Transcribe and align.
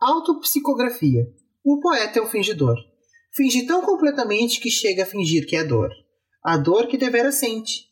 Autopsicografia. 0.00 1.26
O 1.62 1.78
poeta 1.78 2.18
é 2.18 2.22
o 2.22 2.26
fingidor. 2.26 2.76
Finge 3.36 3.66
tão 3.66 3.82
completamente 3.82 4.58
que 4.58 4.70
chega 4.70 5.02
a 5.02 5.06
fingir 5.06 5.46
que 5.46 5.54
é 5.54 5.62
dor. 5.62 5.90
A 6.42 6.56
dor 6.56 6.86
que 6.86 6.96
devera 6.96 7.30
sente. 7.30 7.84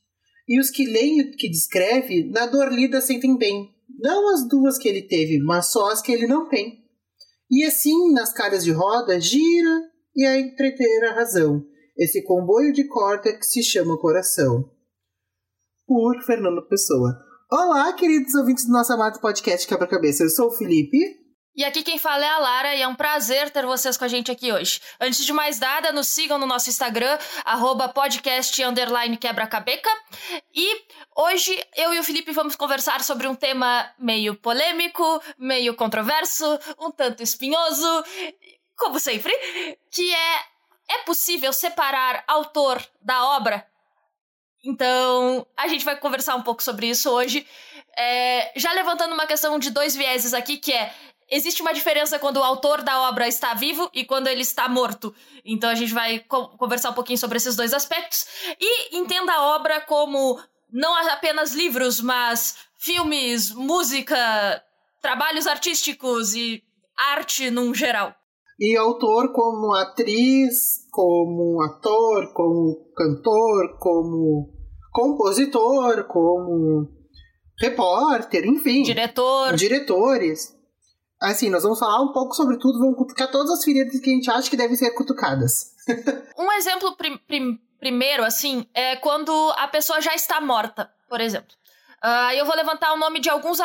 E 0.49 0.59
os 0.59 0.71
que 0.71 0.87
leem 0.87 1.21
o 1.21 1.37
que 1.37 1.51
descreve, 1.51 2.25
na 2.31 2.47
dor 2.47 2.73
lida 2.73 3.03
sentem 3.03 3.37
bem. 3.37 3.75
Não 4.01 4.33
as 4.33 4.49
duas 4.49 4.79
que 4.79 4.89
ele 4.89 5.03
teve, 5.03 5.39
mas 5.39 5.67
só 5.67 5.91
as 5.91 6.01
que 6.01 6.11
ele 6.11 6.27
não 6.27 6.49
tem. 6.49 6.83
E 7.51 7.65
assim, 7.65 8.11
nas 8.13 8.33
caras 8.33 8.65
de 8.65 8.71
roda, 8.71 9.21
gira 9.21 9.83
e 10.17 10.25
a 10.25 10.41
entreter 10.41 11.05
a 11.05 11.15
razão. 11.15 11.63
Esse 11.95 12.23
comboio 12.25 12.73
de 12.73 12.85
corda 12.85 13.37
que 13.37 13.45
se 13.45 13.63
chama 13.63 13.99
coração. 13.99 14.71
Por 15.87 16.23
Fernando 16.23 16.67
Pessoa. 16.69 17.19
Olá, 17.51 17.93
queridos 17.93 18.35
ouvintes 18.35 18.65
do 18.65 18.73
nosso 18.73 18.93
amado 18.95 19.21
podcast 19.21 19.67
Quebra-Cabeça. 19.67 20.23
Eu 20.23 20.31
sou 20.31 20.49
o 20.49 20.53
Felipe. 20.53 21.18
E 21.59 21.65
aqui 21.65 21.83
quem 21.83 21.99
fala 21.99 22.25
é 22.25 22.29
a 22.29 22.39
Lara 22.39 22.75
e 22.77 22.83
é 22.83 22.87
um 22.87 22.95
prazer 22.95 23.51
ter 23.51 23.67
vocês 23.67 23.97
com 23.97 24.05
a 24.05 24.09
gente 24.09 24.31
aqui 24.31 24.53
hoje. 24.53 24.81
Antes 25.01 25.27
de 25.27 25.33
mais 25.33 25.59
nada, 25.59 25.91
nos 25.91 26.07
sigam 26.07 26.39
no 26.39 26.47
nosso 26.47 26.71
Instagram, 26.71 27.19
arroba 27.45 27.89
podcast. 27.89 28.63
E 30.55 30.85
hoje 31.17 31.67
eu 31.75 31.93
e 31.93 31.99
o 31.99 32.05
Felipe 32.05 32.31
vamos 32.31 32.55
conversar 32.55 33.03
sobre 33.03 33.27
um 33.27 33.35
tema 33.35 33.93
meio 33.99 34.37
polêmico, 34.37 35.21
meio 35.37 35.75
controverso, 35.75 36.47
um 36.79 36.93
tanto 36.93 37.25
espinhoso, 37.25 38.05
como 38.77 39.01
sempre, 39.01 39.35
que 39.91 40.15
é 40.15 40.39
é 40.91 40.99
possível 40.99 41.53
separar 41.53 42.23
autor 42.29 42.81
da 43.03 43.37
obra? 43.37 43.67
Então, 44.65 45.45
a 45.57 45.67
gente 45.67 45.85
vai 45.85 45.97
conversar 45.97 46.37
um 46.37 46.43
pouco 46.43 46.63
sobre 46.63 46.89
isso 46.89 47.11
hoje. 47.11 47.45
É, 47.97 48.53
já 48.55 48.73
levantando 48.73 49.13
uma 49.13 49.27
questão 49.27 49.59
de 49.59 49.71
dois 49.73 49.97
vieses 49.97 50.33
aqui, 50.33 50.57
que 50.57 50.73
é 50.73 50.95
existe 51.31 51.63
uma 51.63 51.73
diferença 51.73 52.19
quando 52.19 52.39
o 52.39 52.43
autor 52.43 52.83
da 52.83 53.09
obra 53.09 53.29
está 53.29 53.55
vivo 53.55 53.91
e 53.93 54.05
quando 54.05 54.29
ele 54.29 54.43
está 54.43 54.69
morto. 54.69 55.15
Então 55.45 55.71
a 55.71 55.75
gente 55.75 55.93
vai 55.93 56.21
co 56.21 56.49
conversar 56.57 56.91
um 56.91 56.95
pouquinho 56.95 57.19
sobre 57.19 57.37
esses 57.37 57.57
dois 57.57 57.73
aspectos. 57.73 58.27
E 58.61 58.97
entenda 58.97 59.33
a 59.33 59.57
obra 59.57 59.81
como 59.83 60.41
não 60.73 60.95
apenas 61.13 61.53
livros, 61.53 62.01
mas 62.01 62.57
filmes, 62.79 63.51
música, 63.51 64.63
trabalhos 65.01 65.47
artísticos 65.47 66.35
e 66.35 66.63
arte 66.97 67.51
num 67.51 67.75
geral. 67.75 68.15
E 68.61 68.77
autor 68.77 69.33
como 69.33 69.73
atriz, 69.75 70.85
como 70.91 71.63
ator, 71.63 72.33
como 72.35 72.93
cantor, 72.97 73.79
como 73.79 74.53
compositor, 74.93 76.09
como 76.09 76.89
repórter, 77.61 78.45
enfim. 78.45 78.83
Diretor. 78.83 79.55
Diretores. 79.55 80.58
Assim, 81.21 81.51
nós 81.51 81.65
vamos 81.65 81.79
falar 81.79 82.01
um 82.01 82.13
pouco 82.13 82.35
sobre 82.35 82.59
tudo, 82.59 82.79
vamos 82.79 82.97
cutucar 82.97 83.31
todas 83.31 83.51
as 83.51 83.65
feridas 83.65 84.01
que 84.01 84.11
a 84.11 84.15
gente 84.15 84.31
acha 84.31 84.49
que 84.49 84.57
devem 84.57 84.77
ser 84.77 84.91
cutucadas. 84.93 85.75
um 86.39 86.53
exemplo 86.53 86.97
prim 86.97 87.17
prim 87.17 87.61
primeiro, 87.79 88.25
assim, 88.25 88.67
é 88.75 88.97
quando 88.97 89.33
a 89.57 89.69
pessoa 89.69 90.01
já 90.01 90.15
está 90.15 90.41
morta, 90.41 90.93
por 91.09 91.21
exemplo. 91.21 91.57
Uh, 92.05 92.33
eu 92.35 92.45
vou 92.45 92.55
levantar 92.55 92.93
o 92.93 92.97
nome 92.97 93.19
de 93.19 93.29
alguns 93.29 93.59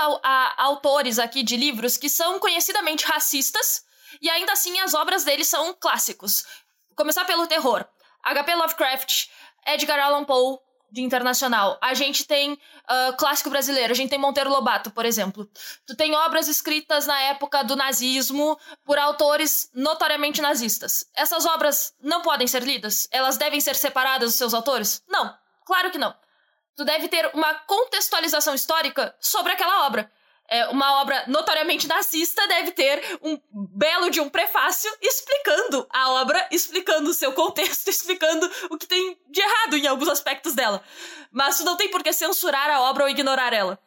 autores 0.58 1.20
aqui 1.20 1.44
de 1.44 1.56
livros 1.56 1.98
que 1.98 2.10
são 2.10 2.40
conhecidamente 2.40 3.06
racistas, 3.06 3.84
e 4.22 4.30
ainda 4.30 4.54
assim 4.54 4.80
as 4.80 4.94
obras 4.94 5.24
deles 5.24 5.48
são 5.48 5.74
clássicos. 5.80 6.46
Começar 6.96 7.26
pelo 7.26 7.48
terror. 7.48 7.86
H.P. 8.24 8.56
Lovecraft, 8.56 9.28
Edgar 9.68 10.00
Allan 10.00 10.24
Poe, 10.24 10.58
de 10.94 11.02
internacional. 11.02 11.78
A 11.82 11.96
gente 11.96 12.24
tem 12.24 12.54
uh, 12.54 13.18
clássico 13.18 13.50
brasileiro, 13.50 13.92
a 13.92 13.96
gente 13.96 14.12
tem 14.12 14.20
Monteiro 14.20 14.52
Lobato, 14.52 14.92
por 14.92 15.06
exemplo. 15.06 15.50
Tu 15.88 15.96
tem 15.96 16.14
obras 16.14 16.48
escritas 16.48 17.08
na 17.08 17.20
época 17.22 17.64
do 17.64 17.76
nazismo 17.76 18.58
por 18.86 19.00
autores 19.00 19.72
notoriamente 19.74 20.40
nazistas. 20.40 21.10
Essas 21.16 21.46
obras 21.48 21.96
não 22.00 22.22
podem 22.22 22.46
ser 22.46 22.62
lidas? 22.62 23.08
Elas 23.12 23.38
devem 23.38 23.60
ser 23.60 23.76
separadas 23.76 24.30
dos 24.30 24.38
seus 24.38 24.54
autores? 24.54 25.02
Não, 25.08 25.36
claro 25.66 25.90
que 25.90 25.98
não. 25.98 26.16
Tu 26.76 26.86
deve 26.86 27.08
ter 27.08 27.30
uma 27.34 27.54
contextualização 27.56 28.54
histórica 28.54 29.16
sobre 29.20 29.52
aquela 29.52 29.88
obra 29.88 30.12
é, 30.50 30.68
uma 30.68 31.02
obra 31.02 31.24
notoriamente 31.28 31.88
nazista 31.88 32.48
deve 32.48 32.72
ter 32.72 33.02
um 33.24 33.40
belo 33.76 34.10
de 34.10 34.20
um 34.20 34.30
prefácio 34.30 34.92
explicando 35.02 35.88
a 35.90 36.22
obra, 36.22 36.48
explicando 36.52 37.10
o 37.10 37.14
seu 37.14 37.34
contexto, 37.34 37.88
explicando 37.90 38.50
o 38.70 38.78
que 38.78 38.88
tem 38.88 39.18
de 39.30 39.42
errado 39.42 39.78
em 39.78 39.88
alguns 39.88 40.10
aspectos 40.10 40.54
dela. 40.54 40.82
Mas 41.32 41.64
não 41.64 41.78
tem 41.78 41.90
por 41.90 42.04
que 42.04 42.14
censurar 42.14 42.70
a 42.70 42.90
obra 42.90 43.04
ou 43.04 43.10
ignorar 43.10 43.54
ela. 43.54 43.80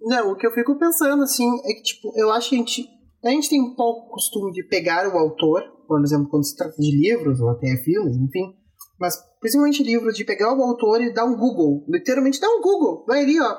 Não, 0.00 0.32
o 0.32 0.36
que 0.36 0.46
eu 0.46 0.52
fico 0.52 0.78
pensando, 0.78 1.22
assim, 1.22 1.46
é 1.64 1.74
que, 1.74 1.82
tipo, 1.82 2.12
eu 2.16 2.32
acho 2.32 2.48
que 2.48 2.54
a 2.54 2.58
gente, 2.58 2.88
a 3.22 3.30
gente 3.30 3.50
tem 3.50 3.60
um 3.60 3.74
pouco 3.74 4.10
costume 4.10 4.50
de 4.52 4.62
pegar 4.62 5.06
o 5.06 5.18
autor, 5.18 5.62
por 5.86 6.00
exemplo, 6.02 6.28
quando 6.30 6.46
se 6.46 6.56
trata 6.56 6.74
de 6.78 6.90
livros 6.90 7.38
ou 7.40 7.50
até 7.50 7.76
filmes, 7.84 8.16
enfim, 8.16 8.54
mas 8.98 9.14
principalmente 9.40 9.82
livros, 9.82 10.14
de 10.14 10.24
pegar 10.24 10.54
o 10.54 10.62
autor 10.62 11.02
e 11.02 11.12
dar 11.12 11.26
um 11.26 11.36
Google, 11.36 11.84
literalmente 11.88 12.40
dar 12.40 12.48
um 12.48 12.62
Google, 12.62 13.04
vai 13.06 13.22
ali, 13.22 13.38
ó, 13.40 13.56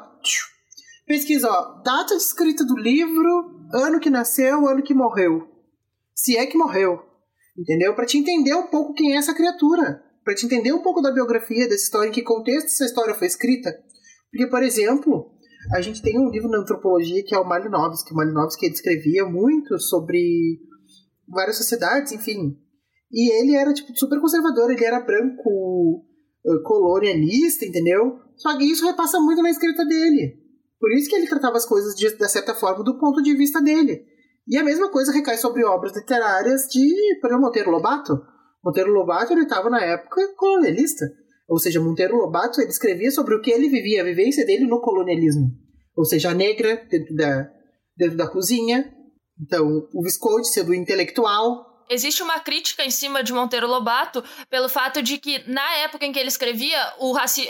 Pesquisa, 1.11 1.49
ó, 1.49 1.81
data 1.83 2.15
de 2.15 2.23
escrita 2.23 2.63
do 2.63 2.77
livro, 2.77 3.67
ano 3.73 3.99
que 3.99 4.09
nasceu, 4.09 4.65
ano 4.65 4.81
que 4.81 4.93
morreu. 4.93 5.45
Se 6.15 6.37
é 6.37 6.45
que 6.45 6.57
morreu. 6.57 7.01
Entendeu? 7.59 7.93
Para 7.93 8.05
te 8.05 8.17
entender 8.17 8.55
um 8.55 8.67
pouco 8.67 8.93
quem 8.93 9.11
é 9.11 9.17
essa 9.17 9.33
criatura. 9.33 10.01
Para 10.23 10.33
te 10.35 10.45
entender 10.45 10.71
um 10.71 10.81
pouco 10.81 11.01
da 11.01 11.11
biografia 11.11 11.67
dessa 11.67 11.83
história, 11.83 12.07
em 12.07 12.13
que 12.13 12.21
contexto 12.21 12.67
essa 12.67 12.85
história 12.85 13.13
foi 13.13 13.27
escrita. 13.27 13.77
Porque, 14.31 14.47
por 14.47 14.63
exemplo, 14.63 15.33
a 15.75 15.81
gente 15.81 16.01
tem 16.01 16.17
um 16.17 16.29
livro 16.29 16.47
na 16.47 16.59
antropologia 16.59 17.21
que 17.25 17.35
é 17.35 17.37
o 17.37 17.45
Malinowski. 17.45 18.13
O 18.13 18.15
Malinowski 18.15 18.69
descrevia 18.69 19.25
muito 19.25 19.77
sobre 19.81 20.61
várias 21.27 21.57
sociedades, 21.57 22.13
enfim. 22.13 22.57
E 23.11 23.33
ele 23.33 23.57
era, 23.57 23.73
tipo, 23.73 23.93
super 23.97 24.21
conservador. 24.21 24.71
Ele 24.71 24.85
era 24.85 25.01
branco, 25.01 26.05
eh, 26.45 26.63
colonialista, 26.63 27.65
entendeu? 27.65 28.17
Só 28.37 28.57
que 28.57 28.63
isso 28.63 28.85
repassa 28.85 29.19
muito 29.19 29.41
na 29.41 29.49
escrita 29.49 29.83
dele. 29.83 30.40
Por 30.81 30.91
isso 30.91 31.07
que 31.07 31.15
ele 31.15 31.27
tratava 31.27 31.57
as 31.57 31.65
coisas 31.65 31.95
de, 31.95 32.09
de 32.09 32.27
certa 32.27 32.55
forma 32.55 32.83
do 32.83 32.97
ponto 32.97 33.21
de 33.21 33.35
vista 33.35 33.61
dele. 33.61 34.03
E 34.47 34.57
a 34.57 34.63
mesma 34.63 34.89
coisa 34.89 35.13
recai 35.13 35.37
sobre 35.37 35.63
obras 35.63 35.95
literárias 35.95 36.63
de, 36.63 37.19
por 37.21 37.27
exemplo, 37.27 37.45
Monteiro 37.45 37.69
Lobato. 37.69 38.19
Monteiro 38.65 38.91
Lobato 38.91 39.31
ele 39.31 39.43
estava 39.43 39.69
na 39.69 39.79
época 39.79 40.27
colonialista. 40.35 41.05
Ou 41.47 41.59
seja, 41.59 41.79
Monteiro 41.79 42.17
Lobato 42.17 42.59
ele 42.59 42.71
escrevia 42.71 43.11
sobre 43.11 43.35
o 43.35 43.41
que 43.41 43.51
ele 43.51 43.69
vivia, 43.69 44.01
a 44.01 44.05
vivência 44.05 44.43
dele 44.43 44.65
no 44.65 44.81
colonialismo. 44.81 45.51
Ou 45.95 46.03
seja, 46.03 46.31
a 46.31 46.33
negra 46.33 46.83
dentro 46.89 47.15
da, 47.15 47.47
dentro 47.95 48.17
da 48.17 48.27
cozinha. 48.27 48.91
Então, 49.39 49.87
o 49.93 50.01
Visconde 50.01 50.47
sendo 50.47 50.73
intelectual, 50.73 51.85
existe 51.91 52.23
uma 52.23 52.39
crítica 52.39 52.83
em 52.83 52.89
cima 52.89 53.23
de 53.23 53.33
Monteiro 53.33 53.67
Lobato 53.67 54.23
pelo 54.49 54.69
fato 54.69 55.01
de 55.01 55.17
que, 55.17 55.47
na 55.47 55.77
época 55.77 56.05
em 56.05 56.11
que 56.11 56.19
ele 56.19 56.29
escrevia, 56.29 56.77
o 56.99 57.11
raci 57.11 57.47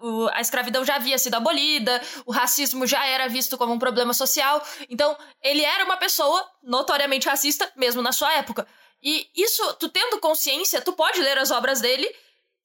o, 0.00 0.28
a 0.32 0.40
escravidão 0.40 0.84
já 0.84 0.96
havia 0.96 1.18
sido 1.18 1.34
abolida, 1.34 2.02
o 2.24 2.32
racismo 2.32 2.86
já 2.86 3.04
era 3.06 3.28
visto 3.28 3.56
como 3.56 3.72
um 3.72 3.78
problema 3.78 4.14
social. 4.14 4.62
Então, 4.88 5.16
ele 5.42 5.62
era 5.62 5.84
uma 5.84 5.96
pessoa 5.96 6.46
notoriamente 6.62 7.28
racista, 7.28 7.70
mesmo 7.76 8.02
na 8.02 8.12
sua 8.12 8.32
época. 8.34 8.66
E 9.02 9.28
isso, 9.34 9.74
tu 9.74 9.88
tendo 9.88 10.18
consciência, 10.18 10.80
tu 10.80 10.92
pode 10.92 11.20
ler 11.20 11.38
as 11.38 11.50
obras 11.50 11.80
dele 11.80 12.08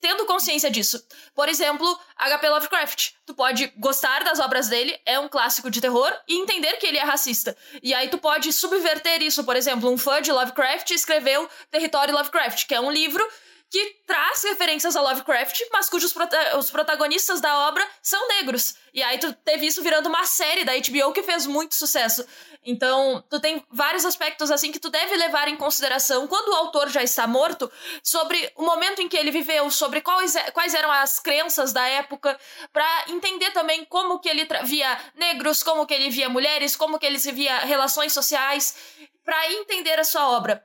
tendo 0.02 0.25
consciência 0.25 0.70
disso. 0.70 1.02
Por 1.36 1.47
exemplo, 1.47 1.88
H.P. 2.18 2.50
Lovecraft. 2.50 3.12
Tu 3.25 3.34
pode 3.36 3.68
gostar 3.78 4.24
das 4.24 4.40
obras 4.40 4.68
dele, 4.68 5.00
é 5.06 5.20
um 5.20 5.30
clássico 5.30 5.70
de 5.70 5.80
terror, 5.80 6.12
e 6.28 6.41
entender 6.41 6.74
que 6.78 6.88
ele 6.88 6.97
é 6.97 7.03
racista. 7.03 7.56
E 7.84 7.94
aí 7.94 8.09
tu 8.09 8.18
pode 8.18 8.52
subverter 8.52 9.22
isso. 9.22 9.44
Por 9.44 9.56
exemplo, 9.56 9.90
um 9.90 9.97
fã 9.97 10.20
de 10.22 10.31
Lovecraft 10.31 10.90
escreveu 10.90 11.47
Território 11.70 12.16
Lovecraft, 12.16 12.66
que 12.66 12.74
é 12.74 12.81
um 12.81 12.91
livro 12.91 13.25
que 13.72 14.02
traz 14.06 14.44
referências 14.44 14.98
a 14.98 15.02
Lovecraft, 15.02 15.62
mas 15.72 15.90
cujos 15.90 16.12
prota 16.12 16.58
os 16.58 16.70
protagonistas 16.70 17.40
da 17.40 17.70
obra 17.70 17.88
são 18.02 18.28
negros. 18.28 18.76
E 18.94 19.02
aí 19.02 19.18
tu 19.18 19.32
teve 19.32 19.66
isso 19.66 19.82
virando 19.82 20.09
uma 20.09 20.26
série 20.26 20.66
da 20.66 20.74
HBO 20.74 21.14
que 21.14 21.24
fez 21.24 21.48
muito 21.48 21.74
sucesso. 21.74 22.28
Então, 22.66 23.24
tu 23.30 23.40
tem 23.40 23.66
vários 23.72 24.06
aspectos 24.06 24.52
assim 24.52 24.74
que 24.74 24.80
tu 24.80 24.90
deve 24.90 25.16
levar 25.16 25.47
em 25.47 25.56
consideração 25.56 26.28
quando 26.28 26.50
o 26.50 26.56
autor 26.56 26.90
já 26.90 27.02
está 27.02 27.26
morto, 27.26 27.72
sobre 28.03 28.52
o 28.58 28.64
momento 28.64 29.02
em 29.02 29.08
que 29.08 29.16
ele 29.16 29.32
viveu, 29.32 29.72
sobre 29.72 30.02
quais, 30.02 30.35
quais 30.53 30.73
eram 30.73 30.91
as 30.91 31.18
crenças 31.18 31.72
da 31.72 31.88
época, 31.88 32.38
para 32.73 33.06
entender 33.08 33.52
também 33.52 33.85
como 33.85 34.20
que 34.20 34.28
ele 34.28 34.46
via 34.66 35.00
negros, 35.16 35.64
como 35.64 35.88
que 35.88 35.94
ele 35.94 36.09
via 36.09 36.28
mulheres, 36.28 36.76
como 36.76 37.00
que 37.00 37.06
ele 37.06 37.18
via 37.18 37.59
relações 37.59 38.12
sociais, 38.12 38.76
para 39.23 39.50
entender 39.53 39.97
a 39.97 40.03
sua 40.03 40.29
obra. 40.29 40.62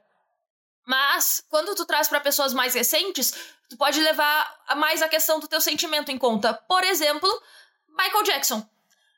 Mas, 0.86 1.44
quando 1.48 1.74
tu 1.74 1.84
traz 1.84 2.06
para 2.06 2.20
pessoas 2.20 2.54
mais 2.54 2.74
recentes, 2.74 3.34
tu 3.68 3.76
pode 3.76 4.00
levar 4.00 4.64
mais 4.76 5.02
a 5.02 5.08
questão 5.08 5.40
do 5.40 5.48
teu 5.48 5.60
sentimento 5.60 6.12
em 6.12 6.16
conta. 6.18 6.54
Por 6.54 6.84
exemplo, 6.84 7.28
Michael 7.88 8.22
Jackson. 8.22 8.68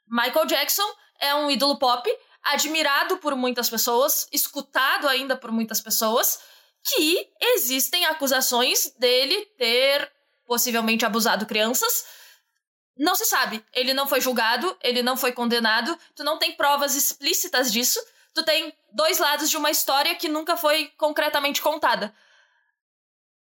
Michael 0.08 0.46
Jackson 0.46 0.90
é 1.20 1.34
um 1.34 1.50
ídolo 1.50 1.78
pop, 1.78 2.10
admirado 2.42 3.18
por 3.18 3.36
muitas 3.36 3.68
pessoas, 3.68 4.26
escutado 4.32 5.06
ainda 5.06 5.36
por 5.36 5.52
muitas 5.52 5.80
pessoas, 5.80 6.40
que 6.82 7.28
existem 7.38 8.06
acusações 8.06 8.94
dele 8.98 9.44
ter 9.58 10.10
possivelmente 10.46 11.04
abusado 11.04 11.44
crianças. 11.44 12.06
Não 12.96 13.14
se 13.14 13.26
sabe. 13.26 13.62
Ele 13.74 13.92
não 13.92 14.08
foi 14.08 14.22
julgado, 14.22 14.74
ele 14.82 15.02
não 15.02 15.18
foi 15.18 15.32
condenado, 15.32 15.96
tu 16.16 16.24
não 16.24 16.38
tem 16.38 16.56
provas 16.56 16.96
explícitas 16.96 17.70
disso. 17.70 18.00
Tu 18.34 18.42
tem 18.44 18.74
dois 18.98 19.18
lados 19.18 19.48
de 19.48 19.56
uma 19.56 19.70
história 19.70 20.16
que 20.16 20.28
nunca 20.28 20.56
foi 20.56 20.90
concretamente 20.98 21.62
contada. 21.62 22.12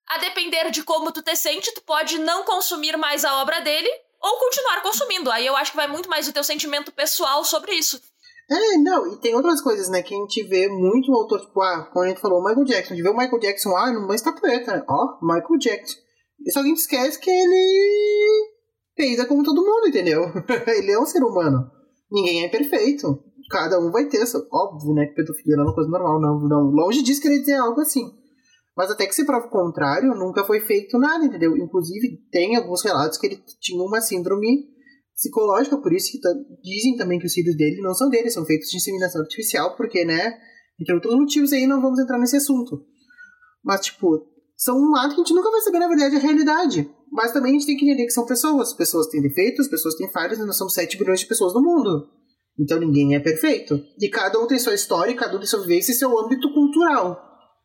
A 0.08 0.18
depender 0.18 0.70
de 0.70 0.84
como 0.84 1.10
tu 1.10 1.22
te 1.22 1.34
sente, 1.34 1.74
tu 1.74 1.82
pode 1.82 2.18
não 2.18 2.44
consumir 2.44 2.96
mais 2.96 3.24
a 3.24 3.42
obra 3.42 3.60
dele 3.60 3.90
ou 4.22 4.38
continuar 4.38 4.80
consumindo. 4.80 5.28
Aí 5.28 5.44
eu 5.44 5.56
acho 5.56 5.72
que 5.72 5.76
vai 5.76 5.88
muito 5.88 6.08
mais 6.08 6.26
do 6.26 6.32
teu 6.32 6.44
sentimento 6.44 6.92
pessoal 6.92 7.44
sobre 7.44 7.72
isso. 7.72 8.00
É, 8.48 8.78
não, 8.78 9.12
e 9.12 9.20
tem 9.20 9.34
outras 9.34 9.60
coisas, 9.60 9.88
né, 9.88 10.02
que 10.02 10.14
a 10.14 10.18
gente 10.18 10.42
vê 10.44 10.68
muito 10.68 11.10
o 11.10 11.14
autor, 11.14 11.40
tipo, 11.40 11.60
ah, 11.60 11.88
como 11.92 12.04
a 12.04 12.08
gente 12.08 12.20
falou, 12.20 12.40
o 12.40 12.44
Michael 12.44 12.64
Jackson, 12.66 12.92
a 12.92 12.96
gente 12.96 13.04
vê 13.04 13.10
o 13.10 13.16
Michael 13.16 13.38
Jackson, 13.38 13.76
ah, 13.76 13.92
numa 13.92 14.14
estatueta, 14.14 14.72
né? 14.72 14.84
Ó, 14.88 15.18
Michael 15.22 15.58
Jackson. 15.60 15.98
E 16.44 16.52
só 16.52 16.60
a 16.60 16.64
gente 16.64 16.78
esquece 16.78 17.20
que 17.20 17.30
ele 17.30 18.50
peida 18.96 19.26
como 19.26 19.44
todo 19.44 19.64
mundo, 19.64 19.86
entendeu? 19.86 20.22
ele 20.66 20.90
é 20.90 20.98
um 20.98 21.06
ser 21.06 21.22
humano. 21.22 21.70
Ninguém 22.10 22.44
é 22.44 22.48
perfeito. 22.48 23.22
Cada 23.50 23.80
um 23.80 23.90
vai 23.90 24.06
ter, 24.06 24.22
óbvio, 24.52 24.94
né, 24.94 25.06
que 25.06 25.14
pedofilia 25.14 25.56
não 25.56 25.64
é 25.64 25.66
uma 25.66 25.74
coisa 25.74 25.90
normal, 25.90 26.20
não, 26.20 26.40
não. 26.40 26.70
Longe 26.70 27.02
disso 27.02 27.20
querer 27.20 27.40
dizer 27.40 27.54
algo 27.54 27.80
assim. 27.80 28.04
Mas 28.76 28.90
até 28.90 29.06
que 29.06 29.14
se 29.14 29.26
prova 29.26 29.46
o 29.46 29.50
contrário, 29.50 30.14
nunca 30.14 30.44
foi 30.44 30.60
feito 30.60 30.96
nada, 30.98 31.24
entendeu? 31.24 31.56
Inclusive, 31.56 32.16
tem 32.30 32.56
alguns 32.56 32.82
relatos 32.82 33.18
que 33.18 33.26
ele 33.26 33.42
tinha 33.60 33.82
uma 33.82 34.00
síndrome 34.00 34.68
psicológica, 35.14 35.76
por 35.76 35.92
isso 35.92 36.12
que 36.12 36.18
dizem 36.62 36.96
também 36.96 37.18
que 37.18 37.26
os 37.26 37.34
filhos 37.34 37.56
dele 37.56 37.82
não 37.82 37.92
são 37.92 38.08
dele, 38.08 38.30
são 38.30 38.44
feitos 38.44 38.70
de 38.70 38.76
inseminação 38.76 39.20
artificial, 39.20 39.76
porque, 39.76 40.04
né, 40.04 40.38
entre 40.80 40.94
outros 40.94 41.14
motivos 41.14 41.52
aí, 41.52 41.66
não 41.66 41.82
vamos 41.82 41.98
entrar 41.98 42.18
nesse 42.18 42.36
assunto. 42.36 42.80
Mas, 43.62 43.80
tipo, 43.80 44.24
são 44.56 44.78
um 44.78 44.92
lado 44.92 45.14
que 45.14 45.20
a 45.20 45.24
gente 45.24 45.34
nunca 45.34 45.50
vai 45.50 45.60
saber, 45.60 45.80
na 45.80 45.88
verdade, 45.88 46.16
a 46.16 46.20
realidade. 46.20 46.90
Mas 47.10 47.32
também 47.32 47.50
a 47.50 47.54
gente 47.54 47.66
tem 47.66 47.76
que 47.76 47.84
entender 47.84 48.06
que 48.06 48.12
são 48.12 48.24
pessoas. 48.24 48.72
Pessoas 48.72 49.08
têm 49.08 49.20
defeitos, 49.20 49.68
pessoas 49.68 49.96
têm 49.96 50.10
falhas, 50.10 50.38
e 50.38 50.46
nós 50.46 50.56
somos 50.56 50.72
7 50.72 50.96
bilhões 50.96 51.20
de 51.20 51.26
pessoas 51.26 51.52
no 51.52 51.60
mundo. 51.60 52.08
Então 52.60 52.78
ninguém 52.78 53.14
é 53.14 53.20
perfeito. 53.20 53.82
E 53.98 54.08
cada 54.10 54.38
um 54.38 54.46
tem 54.46 54.58
sua 54.58 54.74
história, 54.74 55.16
cada 55.16 55.34
um 55.34 55.38
tem 55.38 55.46
sua 55.46 55.62
vivência 55.62 55.92
e 55.92 55.94
seu 55.94 56.18
âmbito 56.18 56.52
cultural. 56.52 57.18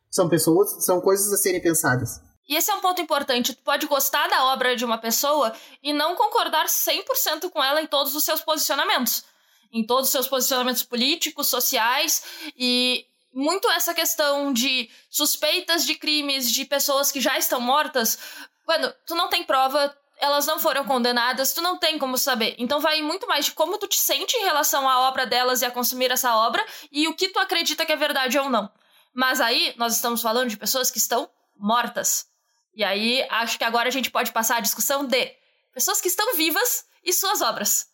São 0.09 0.29
pessoas, 0.29 0.85
são 0.85 1.01
coisas 1.01 1.33
a 1.33 1.37
serem 1.37 1.61
pensadas. 1.61 2.21
E 2.47 2.55
esse 2.55 2.71
é 2.71 2.75
um 2.75 2.79
ponto 2.79 3.01
importante. 3.01 3.53
Tu 3.53 3.61
pode 3.61 3.87
gostar 3.87 4.29
da 4.29 4.45
obra 4.53 4.73
de 4.73 4.85
uma 4.85 4.97
pessoa 4.97 5.51
e 5.83 5.91
não 5.91 6.15
concordar 6.15 6.67
100% 6.67 7.49
com 7.49 7.61
ela 7.61 7.81
em 7.81 7.87
todos 7.87 8.15
os 8.15 8.23
seus 8.23 8.39
posicionamentos. 8.39 9.25
Em 9.73 9.85
todos 9.85 10.05
os 10.05 10.11
seus 10.11 10.27
posicionamentos 10.27 10.83
políticos, 10.83 11.47
sociais 11.47 12.23
e 12.57 13.05
muito 13.33 13.69
essa 13.71 13.93
questão 13.93 14.53
de 14.53 14.89
suspeitas 15.09 15.85
de 15.85 15.95
crimes 15.95 16.49
de 16.49 16.63
pessoas 16.63 17.11
que 17.11 17.19
já 17.19 17.37
estão 17.37 17.59
mortas. 17.59 18.17
Quando 18.63 18.93
tu 19.05 19.13
não 19.15 19.27
tem 19.27 19.43
prova, 19.43 19.93
elas 20.25 20.45
não 20.45 20.59
foram 20.59 20.83
condenadas, 20.85 21.53
tu 21.53 21.61
não 21.61 21.77
tem 21.77 21.97
como 21.97 22.17
saber. 22.17 22.55
Então 22.57 22.79
vai 22.79 23.01
muito 23.01 23.27
mais 23.27 23.45
de 23.45 23.51
como 23.51 23.77
tu 23.77 23.87
te 23.87 23.99
sente 23.99 24.35
em 24.35 24.43
relação 24.43 24.89
à 24.89 25.07
obra 25.07 25.25
delas 25.25 25.61
e 25.61 25.65
a 25.65 25.71
consumir 25.71 26.11
essa 26.11 26.35
obra 26.35 26.65
e 26.91 27.07
o 27.07 27.13
que 27.13 27.29
tu 27.29 27.39
acredita 27.39 27.85
que 27.85 27.91
é 27.91 27.95
verdade 27.95 28.37
ou 28.37 28.49
não. 28.49 28.69
Mas 29.13 29.39
aí 29.39 29.73
nós 29.77 29.95
estamos 29.95 30.21
falando 30.21 30.49
de 30.49 30.57
pessoas 30.57 30.91
que 30.91 30.97
estão 30.97 31.29
mortas. 31.55 32.27
E 32.73 32.83
aí, 32.83 33.25
acho 33.29 33.57
que 33.57 33.63
agora 33.63 33.87
a 33.87 33.91
gente 33.91 34.11
pode 34.11 34.33
passar 34.33 34.57
a 34.57 34.61
discussão 34.61 35.05
de 35.05 35.33
pessoas 35.73 36.01
que 36.01 36.09
estão 36.09 36.35
vivas 36.35 36.85
e 37.03 37.13
suas 37.13 37.41
obras. 37.41 37.87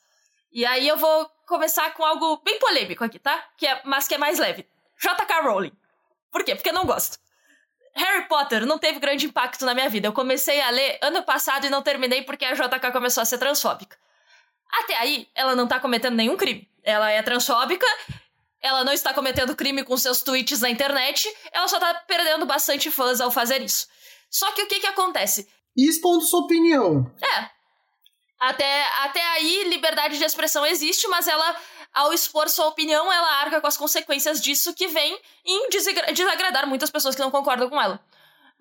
E 0.52 0.66
aí 0.66 0.88
eu 0.88 0.98
vou 0.98 1.30
começar 1.46 1.94
com 1.94 2.04
algo 2.04 2.38
bem 2.44 2.58
polêmico 2.58 3.04
aqui, 3.04 3.20
tá? 3.20 3.38
Que 3.58 3.68
é, 3.68 3.82
mas 3.86 4.08
que 4.08 4.16
é 4.16 4.18
mais 4.18 4.40
leve. 4.40 4.68
J.K. 5.00 5.42
Rowling. 5.42 5.72
Por 6.32 6.44
quê? 6.44 6.56
Porque 6.56 6.70
eu 6.70 6.74
não 6.74 6.86
gosto. 6.86 7.20
Harry 7.94 8.28
Potter 8.28 8.66
não 8.66 8.78
teve 8.78 9.00
grande 9.00 9.26
impacto 9.26 9.66
na 9.66 9.74
minha 9.74 9.90
vida. 9.90 10.08
Eu 10.08 10.14
comecei 10.14 10.62
a 10.62 10.70
ler 10.70 10.98
ano 11.02 11.24
passado 11.24 11.66
e 11.66 11.70
não 11.70 11.82
terminei 11.82 12.22
porque 12.24 12.46
a 12.46 12.54
JK 12.54 12.92
começou 12.92 13.22
a 13.22 13.26
ser 13.26 13.38
transfóbica. 13.38 13.98
Até 14.72 14.98
aí, 14.98 15.28
ela 15.36 15.56
não 15.56 15.68
tá 15.68 15.80
cometendo 15.80 16.16
nenhum 16.16 16.38
crime. 16.38 16.70
Ela 16.84 17.12
é 17.12 17.22
transfóbica, 17.22 17.86
ela 18.62 18.84
não 18.84 18.94
está 18.94 19.14
cometendo 19.14 19.56
crime 19.56 19.84
com 19.84 19.98
seus 19.98 20.22
tweets 20.22 20.62
na 20.62 20.70
internet, 20.70 21.28
ela 21.52 21.68
só 21.68 21.80
tá 21.80 21.94
perdendo 22.08 22.46
bastante 22.46 22.90
fãs 22.90 23.20
ao 23.20 23.30
fazer 23.30 23.62
isso. 23.62 23.88
Só 24.30 24.52
que 24.52 24.64
o 24.64 24.68
que 24.68 24.80
que 24.80 24.88
acontece? 24.88 25.48
Expondo 25.76 26.24
sua 26.24 26.42
opinião. 26.42 27.12
É. 27.22 27.50
Até, 28.40 28.88
até 29.04 29.22
aí, 29.34 29.66
liberdade 29.66 30.18
de 30.18 30.24
expressão 30.24 30.66
existe, 30.66 31.08
mas 31.08 31.28
ela, 31.28 31.56
ao 31.94 32.14
expor 32.14 32.50
sua 32.50 32.68
opinião, 32.68 33.12
ela 33.12 33.42
arca 33.42 33.60
com 33.60 33.68
as 33.68 33.78
consequências 33.78 34.42
disso 34.42 34.74
que 34.74 34.88
vem 34.88 35.20
em 35.46 35.70
desagradar 35.70 36.68
muitas 36.68 36.90
pessoas 36.90 37.16
que 37.16 37.22
não 37.22 37.32
concordam 37.32 37.70
com 37.70 37.82
ela. 37.82 38.00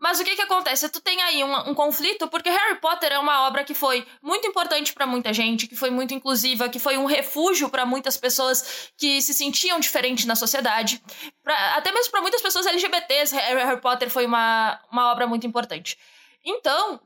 Mas 0.00 0.18
o 0.18 0.24
que 0.24 0.34
que 0.34 0.40
acontece? 0.40 0.88
Tu 0.88 0.98
tem 0.98 1.20
aí 1.20 1.44
um, 1.44 1.70
um 1.70 1.74
conflito, 1.74 2.26
porque 2.26 2.48
Harry 2.48 2.80
Potter 2.80 3.12
é 3.12 3.18
uma 3.18 3.46
obra 3.46 3.62
que 3.62 3.74
foi 3.74 4.06
muito 4.22 4.46
importante 4.46 4.94
para 4.94 5.06
muita 5.06 5.30
gente, 5.30 5.66
que 5.66 5.76
foi 5.76 5.90
muito 5.90 6.14
inclusiva, 6.14 6.70
que 6.70 6.78
foi 6.78 6.96
um 6.96 7.04
refúgio 7.04 7.68
para 7.68 7.84
muitas 7.84 8.16
pessoas 8.16 8.90
que 8.96 9.20
se 9.20 9.34
sentiam 9.34 9.78
diferentes 9.78 10.24
na 10.24 10.34
sociedade. 10.34 11.02
Pra, 11.44 11.76
até 11.76 11.92
mesmo 11.92 12.10
para 12.10 12.22
muitas 12.22 12.40
pessoas 12.40 12.64
LGBTs, 12.64 13.36
Harry 13.36 13.80
Potter 13.82 14.08
foi 14.08 14.24
uma, 14.24 14.80
uma 14.90 15.12
obra 15.12 15.26
muito 15.26 15.46
importante. 15.46 15.98
Então, 16.42 16.98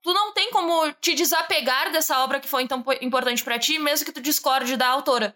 tu 0.00 0.14
não 0.14 0.32
tem 0.32 0.48
como 0.52 0.92
te 1.00 1.14
desapegar 1.14 1.90
dessa 1.90 2.20
obra 2.22 2.38
que 2.38 2.46
foi 2.46 2.64
tão 2.68 2.84
importante 3.00 3.42
para 3.42 3.58
ti, 3.58 3.76
mesmo 3.76 4.06
que 4.06 4.12
tu 4.12 4.20
discorde 4.20 4.76
da 4.76 4.86
autora. 4.86 5.34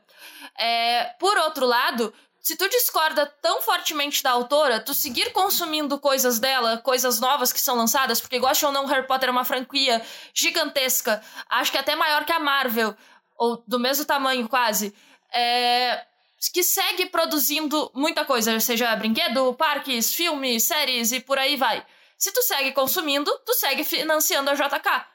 É, 0.58 1.14
por 1.18 1.36
outro 1.38 1.66
lado, 1.66 2.12
se 2.40 2.56
tu 2.56 2.68
discorda 2.68 3.26
tão 3.26 3.60
fortemente 3.60 4.22
da 4.22 4.30
autora, 4.30 4.80
tu 4.80 4.94
seguir 4.94 5.32
consumindo 5.32 5.98
coisas 5.98 6.38
dela, 6.38 6.78
coisas 6.78 7.20
novas 7.20 7.52
que 7.52 7.60
são 7.60 7.76
lançadas, 7.76 8.20
porque 8.20 8.38
gosta 8.38 8.66
ou 8.66 8.72
não, 8.72 8.86
Harry 8.86 9.06
Potter 9.06 9.28
é 9.28 9.32
uma 9.32 9.44
franquia 9.44 10.00
gigantesca, 10.32 11.22
acho 11.48 11.70
que 11.70 11.78
até 11.78 11.94
maior 11.94 12.24
que 12.24 12.32
a 12.32 12.38
Marvel, 12.38 12.96
ou 13.36 13.62
do 13.66 13.78
mesmo 13.78 14.06
tamanho 14.06 14.48
quase, 14.48 14.94
é, 15.32 16.04
que 16.52 16.62
segue 16.62 17.06
produzindo 17.06 17.90
muita 17.94 18.24
coisa, 18.24 18.58
seja 18.58 18.96
brinquedo, 18.96 19.52
parques, 19.54 20.12
filmes, 20.12 20.64
séries 20.64 21.12
e 21.12 21.20
por 21.20 21.38
aí 21.38 21.56
vai. 21.56 21.84
Se 22.16 22.32
tu 22.32 22.42
segue 22.42 22.72
consumindo, 22.72 23.30
tu 23.44 23.52
segue 23.54 23.84
financiando 23.84 24.50
a 24.50 24.54
JK 24.54 25.10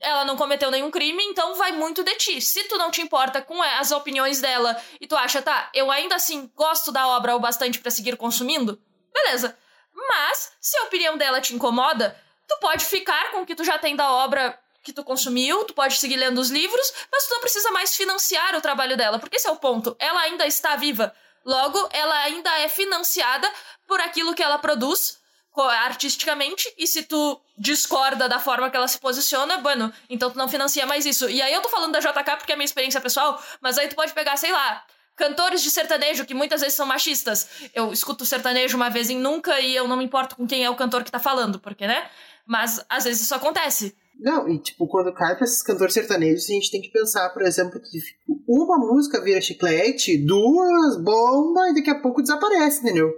ela 0.00 0.24
não 0.24 0.36
cometeu 0.36 0.70
nenhum 0.70 0.90
crime, 0.90 1.22
então 1.24 1.54
vai 1.54 1.72
muito 1.72 2.04
de 2.04 2.14
ti. 2.16 2.40
Se 2.40 2.64
tu 2.64 2.78
não 2.78 2.90
te 2.90 3.00
importa 3.00 3.42
com 3.42 3.60
as 3.62 3.90
opiniões 3.90 4.40
dela 4.40 4.80
e 5.00 5.06
tu 5.06 5.16
acha, 5.16 5.42
tá, 5.42 5.70
eu 5.74 5.90
ainda 5.90 6.16
assim 6.16 6.50
gosto 6.54 6.92
da 6.92 7.08
obra 7.08 7.34
o 7.36 7.40
bastante 7.40 7.78
para 7.78 7.90
seguir 7.90 8.16
consumindo, 8.16 8.80
beleza. 9.12 9.56
Mas, 9.94 10.52
se 10.60 10.76
a 10.78 10.84
opinião 10.84 11.16
dela 11.16 11.40
te 11.40 11.54
incomoda, 11.54 12.16
tu 12.48 12.56
pode 12.60 12.84
ficar 12.84 13.30
com 13.30 13.42
o 13.42 13.46
que 13.46 13.54
tu 13.54 13.64
já 13.64 13.78
tem 13.78 13.94
da 13.94 14.10
obra 14.10 14.58
que 14.82 14.92
tu 14.92 15.04
consumiu, 15.04 15.64
tu 15.64 15.74
pode 15.74 15.96
seguir 15.96 16.16
lendo 16.16 16.40
os 16.40 16.50
livros, 16.50 16.92
mas 17.10 17.26
tu 17.26 17.34
não 17.34 17.40
precisa 17.40 17.70
mais 17.70 17.96
financiar 17.96 18.56
o 18.56 18.60
trabalho 18.60 18.96
dela, 18.96 19.18
porque 19.18 19.36
esse 19.36 19.46
é 19.46 19.50
o 19.50 19.56
ponto. 19.56 19.94
Ela 19.98 20.22
ainda 20.22 20.46
está 20.46 20.74
viva. 20.74 21.14
Logo, 21.44 21.88
ela 21.92 22.16
ainda 22.22 22.50
é 22.58 22.68
financiada 22.68 23.50
por 23.86 24.00
aquilo 24.00 24.34
que 24.34 24.42
ela 24.42 24.58
produz 24.58 25.21
artisticamente, 25.60 26.72
e 26.78 26.86
se 26.86 27.02
tu 27.02 27.40
discorda 27.58 28.28
da 28.28 28.38
forma 28.38 28.70
que 28.70 28.76
ela 28.76 28.88
se 28.88 28.98
posiciona, 28.98 29.58
bueno, 29.58 29.92
então 30.08 30.30
tu 30.30 30.38
não 30.38 30.48
financia 30.48 30.86
mais 30.86 31.04
isso. 31.04 31.28
E 31.28 31.42
aí 31.42 31.52
eu 31.52 31.60
tô 31.60 31.68
falando 31.68 31.92
da 31.92 32.00
JK 32.00 32.36
porque 32.38 32.52
é 32.52 32.56
minha 32.56 32.64
experiência 32.64 33.00
pessoal, 33.00 33.42
mas 33.60 33.76
aí 33.78 33.88
tu 33.88 33.94
pode 33.94 34.12
pegar, 34.12 34.36
sei 34.36 34.50
lá, 34.50 34.84
cantores 35.16 35.62
de 35.62 35.70
sertanejo 35.70 36.24
que 36.24 36.34
muitas 36.34 36.60
vezes 36.60 36.74
são 36.74 36.86
machistas. 36.86 37.48
Eu 37.74 37.92
escuto 37.92 38.24
sertanejo 38.24 38.76
uma 38.76 38.90
vez 38.90 39.10
em 39.10 39.18
nunca 39.18 39.60
e 39.60 39.74
eu 39.76 39.86
não 39.86 39.96
me 39.96 40.04
importo 40.04 40.36
com 40.36 40.46
quem 40.46 40.64
é 40.64 40.70
o 40.70 40.76
cantor 40.76 41.04
que 41.04 41.12
tá 41.12 41.18
falando, 41.18 41.60
porque, 41.60 41.86
né? 41.86 42.08
Mas 42.46 42.84
às 42.88 43.04
vezes 43.04 43.22
isso 43.22 43.34
acontece. 43.34 43.94
Não, 44.18 44.48
e 44.48 44.58
tipo, 44.58 44.86
quando 44.86 45.12
cai 45.12 45.34
pra 45.36 45.44
esses 45.44 45.62
cantores 45.62 45.94
sertanejos, 45.94 46.48
a 46.48 46.52
gente 46.52 46.70
tem 46.70 46.80
que 46.80 46.90
pensar, 46.90 47.30
por 47.30 47.42
exemplo, 47.42 47.80
que 47.80 47.98
uma 48.46 48.78
música 48.78 49.20
vira 49.20 49.40
chiclete, 49.40 50.18
duas 50.18 50.96
bomba 51.02 51.68
e 51.70 51.74
daqui 51.74 51.90
a 51.90 52.00
pouco 52.00 52.22
desaparece, 52.22 52.80
entendeu? 52.80 53.10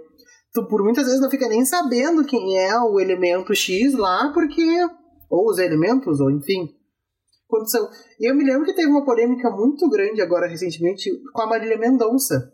Tu 0.55 0.65
por 0.65 0.81
muitas 0.81 1.03
vezes 1.03 1.19
não 1.19 1.29
fica 1.29 1.49
nem 1.49 1.65
sabendo 1.65 2.25
quem 2.25 2.57
é 2.57 2.79
o 2.79 2.99
elemento 2.99 3.53
X 3.53 3.93
lá, 3.93 4.31
porque. 4.33 4.63
Ou 5.29 5.49
os 5.49 5.59
elementos, 5.59 6.19
ou 6.21 6.31
enfim. 6.31 6.69
Quando 7.47 7.69
são... 7.69 7.87
E 8.19 8.29
eu 8.29 8.35
me 8.35 8.43
lembro 8.43 8.65
que 8.65 8.73
teve 8.73 8.87
uma 8.87 9.03
polêmica 9.03 9.49
muito 9.51 9.87
grande 9.89 10.21
agora 10.21 10.47
recentemente 10.47 11.11
com 11.33 11.41
a 11.41 11.47
Marília 11.47 11.77
Mendonça. 11.77 12.53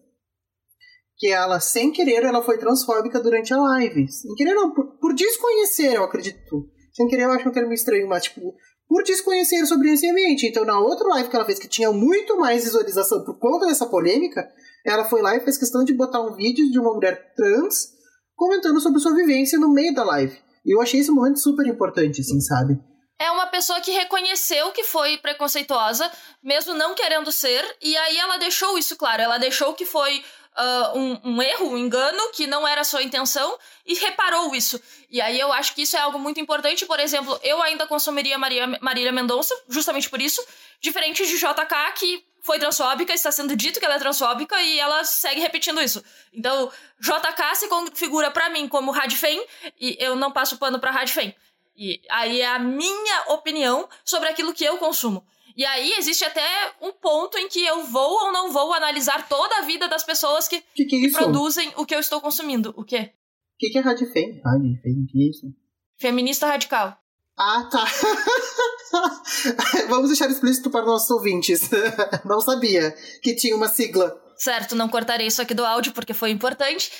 Que 1.15 1.27
ela, 1.27 1.59
sem 1.59 1.91
querer, 1.91 2.23
ela 2.23 2.41
foi 2.41 2.57
transfóbica 2.57 3.19
durante 3.19 3.53
a 3.53 3.57
live. 3.57 4.11
Sem 4.11 4.33
querer, 4.35 4.53
não, 4.53 4.73
por, 4.73 4.97
por 4.97 5.13
desconhecer, 5.13 5.95
eu 5.95 6.03
acredito. 6.03 6.65
Sem 6.93 7.07
querer, 7.07 7.23
eu 7.23 7.31
acho 7.31 7.47
um 7.47 7.51
termo 7.51 7.71
estranho, 7.71 8.07
mas 8.07 8.23
tipo, 8.23 8.53
por 8.87 9.03
desconhecer 9.03 9.65
sobre 9.65 9.93
esse 9.93 10.09
ambiente. 10.09 10.47
Então, 10.47 10.65
na 10.65 10.79
outra 10.79 11.07
live 11.09 11.29
que 11.29 11.35
ela 11.35 11.45
fez, 11.45 11.59
que 11.59 11.67
tinha 11.67 11.91
muito 11.91 12.37
mais 12.37 12.63
visualização 12.63 13.23
por 13.23 13.37
conta 13.37 13.67
dessa 13.67 13.85
polêmica, 13.85 14.49
ela 14.85 15.05
foi 15.05 15.21
lá 15.21 15.35
e 15.35 15.41
fez 15.41 15.57
questão 15.57 15.83
de 15.83 15.93
botar 15.93 16.21
um 16.21 16.33
vídeo 16.33 16.69
de 16.71 16.79
uma 16.79 16.93
mulher 16.93 17.33
trans 17.35 17.91
comentando 18.35 18.79
sobre 18.81 18.99
sua 18.99 19.13
vivência 19.13 19.59
no 19.59 19.71
meio 19.71 19.93
da 19.93 20.03
live. 20.03 20.37
E 20.65 20.75
eu 20.75 20.81
achei 20.81 20.99
esse 20.99 21.11
momento 21.11 21.39
super 21.39 21.65
importante, 21.65 22.21
assim, 22.21 22.39
sabe? 22.41 22.79
É 23.19 23.29
uma 23.29 23.45
pessoa 23.45 23.79
que 23.81 23.91
reconheceu 23.91 24.71
que 24.71 24.83
foi 24.83 25.17
preconceituosa, 25.17 26.11
mesmo 26.43 26.73
não 26.73 26.95
querendo 26.95 27.31
ser, 27.31 27.63
e 27.79 27.95
aí 27.95 28.17
ela 28.17 28.37
deixou 28.37 28.79
isso 28.79 28.95
claro. 28.95 29.21
Ela 29.21 29.37
deixou 29.37 29.75
que 29.75 29.85
foi 29.85 30.23
uh, 30.57 30.97
um, 30.97 31.21
um, 31.23 31.41
erro, 31.41 31.69
um 31.69 31.77
engano, 31.77 32.31
que 32.33 32.47
não 32.47 32.67
era 32.67 32.83
sua 32.83 33.03
intenção, 33.03 33.57
e 33.85 33.93
reparou 33.93 34.55
isso. 34.55 34.81
E 35.09 35.21
aí 35.21 35.39
eu 35.39 35.53
acho 35.53 35.75
que 35.75 35.83
isso 35.83 35.95
é 35.95 35.99
algo 35.99 36.17
muito 36.17 36.39
importante. 36.39 36.83
Por 36.85 36.99
exemplo, 36.99 37.39
eu 37.43 37.61
ainda 37.61 37.85
consumiria 37.85 38.39
Maria, 38.39 38.65
Marília 38.81 39.11
Mendonça, 39.11 39.53
justamente 39.69 40.09
por 40.09 40.19
isso, 40.19 40.43
diferente 40.81 41.23
de 41.25 41.37
JK, 41.37 41.93
que 41.95 42.25
foi 42.41 42.59
transfóbica, 42.59 43.13
está 43.13 43.31
sendo 43.31 43.55
dito 43.55 43.79
que 43.79 43.85
ela 43.85 43.95
é 43.95 43.99
transfóbica 43.99 44.61
e 44.61 44.79
ela 44.79 45.03
segue 45.03 45.39
repetindo 45.39 45.81
isso. 45.81 46.03
Então, 46.33 46.71
JK 46.99 47.55
se 47.55 47.67
configura 47.67 48.31
para 48.31 48.49
mim 48.49 48.67
como 48.67 48.91
Radfem 48.91 49.45
e 49.79 49.95
eu 49.99 50.15
não 50.15 50.31
passo 50.31 50.57
pano 50.57 50.79
para 50.79 50.91
Radfem. 50.91 51.35
E 51.75 52.01
aí 52.09 52.41
é 52.41 52.47
a 52.47 52.59
minha 52.59 53.23
opinião 53.29 53.87
sobre 54.03 54.29
aquilo 54.29 54.53
que 54.53 54.63
eu 54.63 54.77
consumo. 54.77 55.25
E 55.55 55.65
aí 55.65 55.93
existe 55.97 56.23
até 56.23 56.43
um 56.81 56.91
ponto 56.91 57.37
em 57.37 57.47
que 57.47 57.63
eu 57.63 57.83
vou 57.83 58.25
ou 58.25 58.31
não 58.31 58.51
vou 58.51 58.73
analisar 58.73 59.27
toda 59.27 59.57
a 59.57 59.61
vida 59.61 59.87
das 59.87 60.03
pessoas 60.03 60.47
que, 60.47 60.61
que, 60.73 60.85
que, 60.85 60.95
é 60.95 60.99
que 61.01 61.11
produzem 61.11 61.71
o 61.75 61.85
que 61.85 61.93
eu 61.93 61.99
estou 61.99 62.21
consumindo. 62.21 62.73
O 62.77 62.83
quê? 62.83 63.11
O 63.55 63.57
que, 63.59 63.69
que 63.69 63.77
é 63.77 63.81
Radfem? 63.81 64.41
Radfem, 64.43 65.05
que 65.09 65.23
é 65.23 65.29
isso? 65.29 65.53
Feminista 65.99 66.47
radical. 66.47 66.97
Ah, 67.37 67.67
tá. 67.71 67.85
Vamos 69.89 70.09
deixar 70.09 70.29
explícito 70.29 70.69
para 70.69 70.85
nossos 70.85 71.09
ouvintes. 71.09 71.69
Não 72.25 72.41
sabia 72.41 72.91
que 73.21 73.35
tinha 73.35 73.55
uma 73.55 73.67
sigla. 73.67 74.15
Certo, 74.37 74.75
não 74.75 74.89
cortarei 74.89 75.27
isso 75.27 75.39
aqui 75.39 75.53
do 75.53 75.63
áudio 75.63 75.91
porque 75.91 76.15
foi 76.15 76.31
importante. 76.31 76.91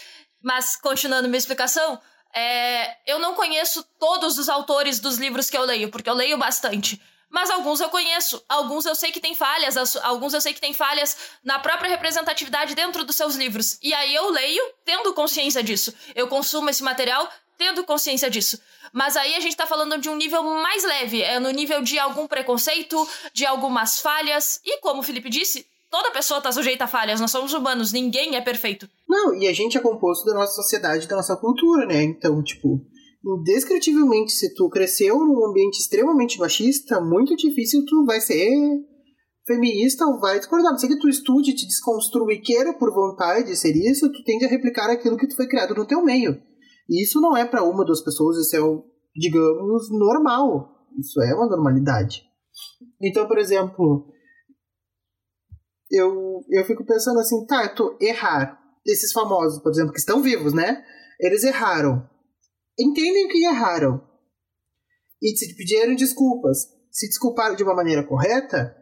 Mas, 0.44 0.76
continuando 0.76 1.28
minha 1.28 1.40
explicação, 1.40 2.00
é... 2.36 2.98
eu 3.12 3.18
não 3.18 3.34
conheço 3.34 3.84
todos 4.00 4.38
os 4.38 4.48
autores 4.48 5.00
dos 5.00 5.18
livros 5.18 5.50
que 5.50 5.58
eu 5.58 5.64
leio, 5.64 5.90
porque 5.90 6.10
eu 6.10 6.14
leio 6.14 6.38
bastante. 6.38 7.02
Mas 7.32 7.50
alguns 7.50 7.80
eu 7.80 7.90
conheço, 7.90 8.44
alguns 8.48 8.86
eu 8.86 8.94
sei 8.94 9.10
que 9.12 9.20
tem 9.20 9.34
falhas, 9.34 9.96
alguns 10.04 10.34
eu 10.34 10.42
sei 10.42 10.54
que 10.54 10.60
tem 10.60 10.74
falhas 10.74 11.16
na 11.44 11.60
própria 11.60 11.90
representatividade 11.90 12.76
dentro 12.76 13.06
dos 13.06 13.16
seus 13.16 13.36
livros. 13.36 13.80
E 13.82 13.94
aí 13.94 14.14
eu 14.14 14.30
leio 14.30 14.62
tendo 14.84 15.14
consciência 15.14 15.64
disso. 15.64 15.94
Eu 16.14 16.28
consumo 16.28 16.70
esse 16.70 16.84
material 16.84 17.28
tendo 17.58 17.86
consciência 17.86 18.30
disso. 18.30 18.60
Mas 18.94 19.16
aí 19.16 19.36
a 19.36 19.40
gente 19.40 19.56
tá 19.56 19.66
falando 19.66 20.00
de 20.00 20.10
um 20.10 20.16
nível 20.16 20.44
mais 20.44 20.84
leve, 20.84 21.22
é 21.22 21.40
no 21.40 21.50
nível 21.50 21.82
de 21.82 21.98
algum 21.98 22.28
preconceito, 22.28 23.08
de 23.34 23.46
algumas 23.46 24.00
falhas. 24.00 24.60
E 24.66 24.80
como 24.80 25.00
o 25.00 25.04
Felipe 25.04 25.30
disse, 25.30 25.66
toda 25.90 26.12
pessoa 26.12 26.42
tá 26.42 26.52
sujeita 26.52 26.86
a 26.86 26.88
falhas, 26.88 27.22
nós 27.22 27.32
somos 27.32 27.54
humanos, 27.54 27.94
ninguém 27.94 28.36
é 28.36 28.42
perfeito. 28.42 28.90
Não, 29.08 29.34
e 29.36 29.48
a 29.48 29.54
gente 29.54 29.78
é 29.78 29.82
composto 29.82 30.26
da 30.26 30.34
nossa 30.34 30.54
sociedade, 30.54 31.08
da 31.08 31.16
nossa 31.16 31.36
cultura, 31.36 31.86
né? 31.86 32.04
Então, 32.04 32.42
tipo, 32.44 32.82
indescritivelmente, 33.26 34.32
se 34.32 34.54
tu 34.54 34.70
cresceu 34.70 35.18
num 35.20 35.46
ambiente 35.46 35.80
extremamente 35.80 36.40
machista, 36.40 37.00
muito 37.00 37.36
difícil 37.36 37.86
tu 37.86 38.06
vai 38.06 38.20
ser 38.20 38.50
feminista 39.46 40.06
ou 40.06 40.20
vai 40.20 40.40
discordar. 40.40 40.72
Não 40.72 40.80
sei 40.80 40.90
que 40.90 41.00
tu 41.00 41.10
estude, 41.10 41.54
te 41.54 41.66
desconstrua 41.66 42.34
e 42.34 42.42
queira 42.42 42.74
por 42.74 42.94
vontade 42.94 43.56
ser 43.56 43.76
isso, 43.76 44.12
tu 44.12 44.24
tende 44.24 44.46
a 44.46 44.50
replicar 44.50 44.90
aquilo 44.90 45.18
que 45.18 45.28
tu 45.28 45.36
foi 45.36 45.48
criado 45.48 45.76
no 45.76 45.86
teu 45.86 46.04
meio. 46.04 46.51
Isso 46.92 47.22
não 47.22 47.38
é 47.38 47.46
para 47.46 47.64
uma, 47.64 47.86
duas 47.86 48.04
pessoas, 48.04 48.38
isso 48.38 48.56
é, 48.56 48.60
digamos, 49.16 49.90
normal. 49.92 50.70
Isso 51.00 51.22
é 51.22 51.34
uma 51.34 51.48
normalidade. 51.48 52.24
Então, 53.02 53.26
por 53.28 53.38
exemplo, 53.38 54.12
eu, 55.90 56.42
eu 56.50 56.66
fico 56.66 56.86
pensando 56.86 57.20
assim, 57.20 57.46
tá, 57.46 57.70
tu 57.70 57.98
errar. 58.02 58.60
Esses 58.86 59.14
famosos, 59.14 59.62
por 59.62 59.72
exemplo, 59.72 59.94
que 59.94 60.00
estão 60.00 60.22
vivos, 60.22 60.54
né? 60.54 60.84
Eles 61.20 61.44
erraram. 61.44 62.10
Entendem 62.78 63.28
que 63.30 63.46
erraram. 63.46 64.02
E 65.22 65.38
se 65.38 65.56
pediram 65.56 65.96
desculpas. 65.96 66.58
Se 66.92 67.08
desculparam 67.08 67.56
de 67.56 67.64
uma 67.64 67.76
maneira 67.76 68.06
correta, 68.06 68.76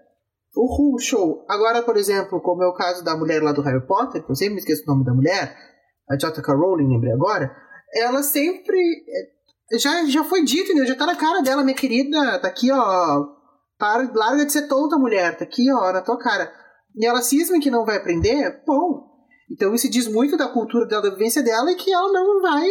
uhul, 0.56 0.98
show. 1.00 1.46
Agora, 1.48 1.84
por 1.84 1.98
exemplo, 1.98 2.42
como 2.42 2.64
é 2.64 2.68
o 2.68 2.74
caso 2.74 3.04
da 3.04 3.16
mulher 3.16 3.44
lá 3.44 3.52
do 3.52 3.62
Harry 3.62 3.86
Potter, 3.86 4.24
que 4.26 4.32
eu 4.32 4.36
sempre 4.36 4.56
me 4.56 4.60
esqueço 4.62 4.84
o 4.84 4.92
nome 4.92 5.06
da 5.06 5.14
mulher, 5.14 5.56
a 6.10 6.16
J.K. 6.16 6.56
Rowling, 6.56 6.88
lembrei 6.88 7.12
agora, 7.12 7.56
ela 7.94 8.24
sempre. 8.24 8.80
É, 9.72 9.78
já, 9.78 10.06
já 10.06 10.24
foi 10.24 10.44
dito, 10.44 10.74
né? 10.74 10.86
Já 10.86 10.96
tá 10.96 11.06
na 11.06 11.16
cara 11.16 11.42
dela, 11.42 11.64
minha 11.64 11.76
querida, 11.76 12.40
tá 12.40 12.48
aqui, 12.48 12.72
ó. 12.72 13.40
Para, 13.78 14.12
larga 14.14 14.46
de 14.46 14.52
ser 14.52 14.68
tonta, 14.68 14.98
mulher, 14.98 15.38
tá 15.38 15.44
aqui, 15.46 15.72
ó, 15.72 15.92
na 15.94 16.02
tua 16.02 16.18
cara. 16.18 16.52
E 16.96 17.06
ela 17.06 17.22
cisma 17.22 17.60
que 17.60 17.72
não 17.72 17.86
vai 17.86 17.98
aprender, 17.98 18.62
bom. 18.66 19.08
Então 19.52 19.74
isso 19.74 19.90
diz 19.90 20.08
muito 20.08 20.38
da 20.38 20.48
cultura 20.48 20.86
dela, 20.86 21.04
da 21.04 21.10
vivência 21.12 21.42
dela, 21.42 21.72
e 21.72 21.76
que 21.76 21.92
ela 21.92 22.12
não 22.12 22.42
vai 22.42 22.68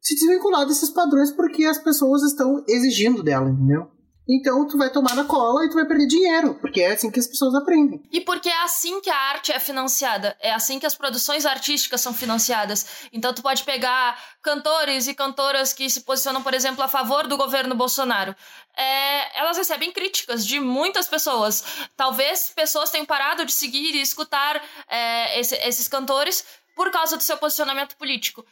se 0.00 0.14
desvincular 0.14 0.66
desses 0.66 0.90
padrões 0.90 1.32
porque 1.32 1.64
as 1.64 1.78
pessoas 1.78 2.22
estão 2.22 2.62
exigindo 2.68 3.22
dela, 3.22 3.50
entendeu? 3.50 3.88
Então 4.28 4.66
tu 4.66 4.76
vai 4.76 4.90
tomar 4.90 5.14
na 5.14 5.24
cola 5.24 5.64
e 5.64 5.68
tu 5.68 5.74
vai 5.74 5.86
perder 5.86 6.06
dinheiro, 6.06 6.54
porque 6.60 6.80
é 6.80 6.92
assim 6.92 7.10
que 7.10 7.20
as 7.20 7.28
pessoas 7.28 7.54
aprendem. 7.54 8.02
E 8.10 8.20
porque 8.20 8.48
é 8.48 8.62
assim 8.62 9.00
que 9.00 9.08
a 9.08 9.16
arte 9.16 9.52
é 9.52 9.60
financiada, 9.60 10.36
é 10.40 10.52
assim 10.52 10.80
que 10.80 10.86
as 10.86 10.96
produções 10.96 11.46
artísticas 11.46 12.00
são 12.00 12.12
financiadas. 12.12 13.08
Então 13.12 13.32
tu 13.32 13.40
pode 13.40 13.62
pegar 13.62 14.20
cantores 14.42 15.06
e 15.06 15.14
cantoras 15.14 15.72
que 15.72 15.88
se 15.88 16.00
posicionam, 16.00 16.42
por 16.42 16.54
exemplo, 16.54 16.82
a 16.82 16.88
favor 16.88 17.28
do 17.28 17.36
governo 17.36 17.74
Bolsonaro. 17.76 18.34
É, 18.76 19.38
elas 19.38 19.56
recebem 19.56 19.92
críticas 19.92 20.44
de 20.44 20.58
muitas 20.58 21.06
pessoas. 21.06 21.64
Talvez 21.96 22.50
pessoas 22.54 22.90
tenham 22.90 23.06
parado 23.06 23.44
de 23.44 23.52
seguir 23.52 23.94
e 23.94 24.02
escutar 24.02 24.60
é, 24.88 25.38
esse, 25.38 25.54
esses 25.56 25.86
cantores 25.86 26.44
por 26.74 26.90
causa 26.90 27.16
do 27.16 27.22
seu 27.22 27.36
posicionamento 27.36 27.96
político. 27.96 28.44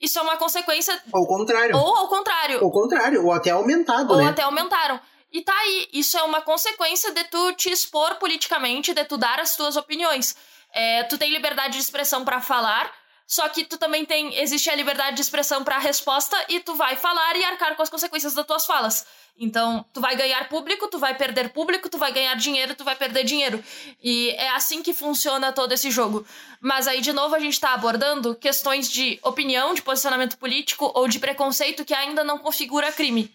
Isso 0.00 0.18
é 0.18 0.22
uma 0.22 0.36
consequência. 0.36 0.98
Ao 1.12 1.26
contrário. 1.26 1.76
Ou 1.76 1.96
ao 1.96 2.08
contrário. 2.08 2.64
Ou 2.64 2.70
contrário, 2.70 3.24
ou 3.24 3.32
até 3.32 3.50
aumentado, 3.50 4.12
ou 4.12 4.16
né? 4.16 4.24
Ou 4.24 4.30
até 4.30 4.42
aumentaram. 4.42 5.00
E 5.30 5.42
tá 5.42 5.52
aí, 5.52 5.88
isso 5.92 6.16
é 6.16 6.22
uma 6.22 6.40
consequência 6.40 7.12
de 7.12 7.24
tu 7.24 7.52
te 7.52 7.70
expor 7.70 8.14
politicamente, 8.16 8.94
de 8.94 9.04
tu 9.04 9.18
dar 9.18 9.38
as 9.38 9.56
tuas 9.56 9.76
opiniões. 9.76 10.36
É, 10.72 11.02
tu 11.04 11.18
tem 11.18 11.30
liberdade 11.30 11.74
de 11.74 11.82
expressão 11.82 12.24
para 12.24 12.40
falar, 12.40 12.90
só 13.26 13.46
que 13.50 13.62
tu 13.62 13.76
também 13.76 14.06
tem. 14.06 14.34
Existe 14.40 14.70
a 14.70 14.74
liberdade 14.74 15.16
de 15.16 15.22
expressão 15.22 15.62
para 15.62 15.78
resposta 15.78 16.34
e 16.48 16.60
tu 16.60 16.74
vai 16.74 16.96
falar 16.96 17.36
e 17.36 17.44
arcar 17.44 17.76
com 17.76 17.82
as 17.82 17.90
consequências 17.90 18.32
das 18.32 18.46
tuas 18.46 18.64
falas. 18.64 19.06
Então, 19.38 19.84
tu 19.92 20.00
vai 20.00 20.16
ganhar 20.16 20.48
público, 20.48 20.88
tu 20.88 20.98
vai 20.98 21.14
perder 21.14 21.50
público, 21.50 21.90
tu 21.90 21.98
vai 21.98 22.10
ganhar 22.10 22.34
dinheiro, 22.34 22.74
tu 22.74 22.84
vai 22.84 22.96
perder 22.96 23.24
dinheiro. 23.24 23.62
E 24.02 24.30
é 24.30 24.48
assim 24.48 24.82
que 24.82 24.94
funciona 24.94 25.52
todo 25.52 25.72
esse 25.72 25.90
jogo. 25.90 26.26
Mas 26.58 26.88
aí, 26.88 27.02
de 27.02 27.12
novo, 27.12 27.34
a 27.34 27.38
gente 27.38 27.60
tá 27.60 27.74
abordando 27.74 28.34
questões 28.34 28.90
de 28.90 29.18
opinião, 29.22 29.74
de 29.74 29.82
posicionamento 29.82 30.38
político 30.38 30.90
ou 30.94 31.06
de 31.06 31.18
preconceito 31.18 31.84
que 31.84 31.94
ainda 31.94 32.24
não 32.24 32.38
configura 32.38 32.90
crime. 32.90 33.32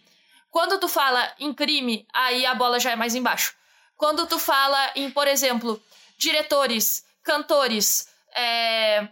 Quando 0.53 0.79
tu 0.79 0.87
fala 0.87 1.33
em 1.39 1.51
crime, 1.51 2.07
aí 2.13 2.45
a 2.45 2.53
bola 2.53 2.79
já 2.79 2.91
é 2.91 2.95
mais 2.95 3.15
embaixo. 3.15 3.55
Quando 3.97 4.27
tu 4.27 4.37
fala 4.37 4.91
em, 4.95 5.09
por 5.09 5.27
exemplo, 5.27 5.81
diretores, 6.15 7.03
cantores, 7.23 8.07
é... 8.35 9.07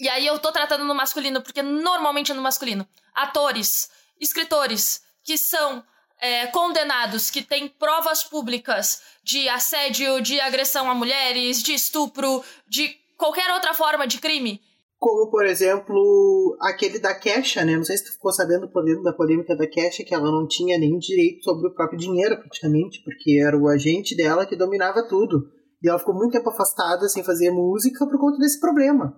e 0.00 0.08
aí 0.08 0.26
eu 0.26 0.40
tô 0.40 0.50
tratando 0.50 0.84
no 0.84 0.96
masculino, 0.96 1.40
porque 1.40 1.62
normalmente 1.62 2.32
é 2.32 2.34
no 2.34 2.42
masculino, 2.42 2.84
atores, 3.14 3.88
escritores, 4.20 5.04
que 5.22 5.38
são 5.38 5.86
é, 6.18 6.48
condenados, 6.48 7.30
que 7.30 7.42
têm 7.42 7.68
provas 7.68 8.24
públicas 8.24 9.00
de 9.22 9.48
assédio, 9.48 10.20
de 10.20 10.40
agressão 10.40 10.90
a 10.90 10.94
mulheres, 10.94 11.62
de 11.62 11.72
estupro, 11.72 12.44
de 12.66 12.88
qualquer 13.16 13.48
outra 13.52 13.74
forma 13.74 14.08
de 14.08 14.18
crime, 14.18 14.60
como, 15.02 15.28
por 15.28 15.44
exemplo, 15.44 16.56
aquele 16.60 17.00
da 17.00 17.12
Kesha, 17.12 17.64
né? 17.64 17.74
Não 17.74 17.82
sei 17.82 17.96
se 17.96 18.04
tu 18.04 18.12
ficou 18.12 18.32
sabendo 18.32 18.70
por 18.70 18.84
dentro 18.84 19.02
da 19.02 19.12
polêmica 19.12 19.56
da 19.56 19.66
Kesha, 19.66 20.04
que 20.04 20.14
ela 20.14 20.30
não 20.30 20.46
tinha 20.46 20.78
nenhum 20.78 20.96
direito 20.96 21.42
sobre 21.42 21.66
o 21.66 21.74
próprio 21.74 21.98
dinheiro, 21.98 22.38
praticamente, 22.38 23.02
porque 23.02 23.40
era 23.44 23.58
o 23.58 23.66
agente 23.66 24.16
dela 24.16 24.46
que 24.46 24.54
dominava 24.54 25.02
tudo. 25.08 25.42
E 25.82 25.88
ela 25.88 25.98
ficou 25.98 26.14
muito 26.14 26.30
tempo 26.30 26.48
afastada, 26.48 27.08
sem 27.08 27.24
fazer 27.24 27.50
música, 27.50 28.06
por 28.06 28.16
conta 28.16 28.38
desse 28.38 28.60
problema. 28.60 29.12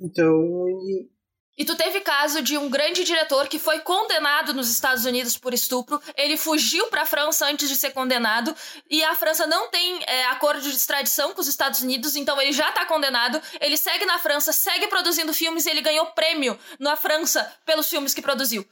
Então, 0.00 0.32
e 0.66 1.10
e 1.56 1.66
tu 1.66 1.76
teve 1.76 2.00
caso 2.00 2.40
de 2.40 2.56
um 2.56 2.70
grande 2.70 3.04
diretor 3.04 3.46
que 3.46 3.58
foi 3.58 3.80
condenado 3.80 4.54
nos 4.54 4.70
Estados 4.70 5.04
Unidos 5.04 5.36
por 5.36 5.52
estupro. 5.52 6.00
Ele 6.16 6.38
fugiu 6.38 6.86
para 6.86 7.02
a 7.02 7.06
França 7.06 7.46
antes 7.46 7.68
de 7.68 7.76
ser 7.76 7.90
condenado. 7.90 8.56
E 8.88 9.04
a 9.04 9.14
França 9.14 9.46
não 9.46 9.68
tem 9.68 10.02
é, 10.06 10.24
acordo 10.26 10.62
de 10.62 10.70
extradição 10.70 11.34
com 11.34 11.40
os 11.42 11.46
Estados 11.46 11.82
Unidos, 11.82 12.16
então 12.16 12.40
ele 12.40 12.52
já 12.52 12.72
tá 12.72 12.86
condenado. 12.86 13.40
Ele 13.60 13.76
segue 13.76 14.06
na 14.06 14.18
França, 14.18 14.50
segue 14.50 14.86
produzindo 14.86 15.34
filmes 15.34 15.66
e 15.66 15.70
ele 15.70 15.82
ganhou 15.82 16.06
prêmio 16.06 16.58
na 16.78 16.96
França 16.96 17.52
pelos 17.66 17.88
filmes 17.88 18.14
que 18.14 18.22
produziu. 18.22 18.66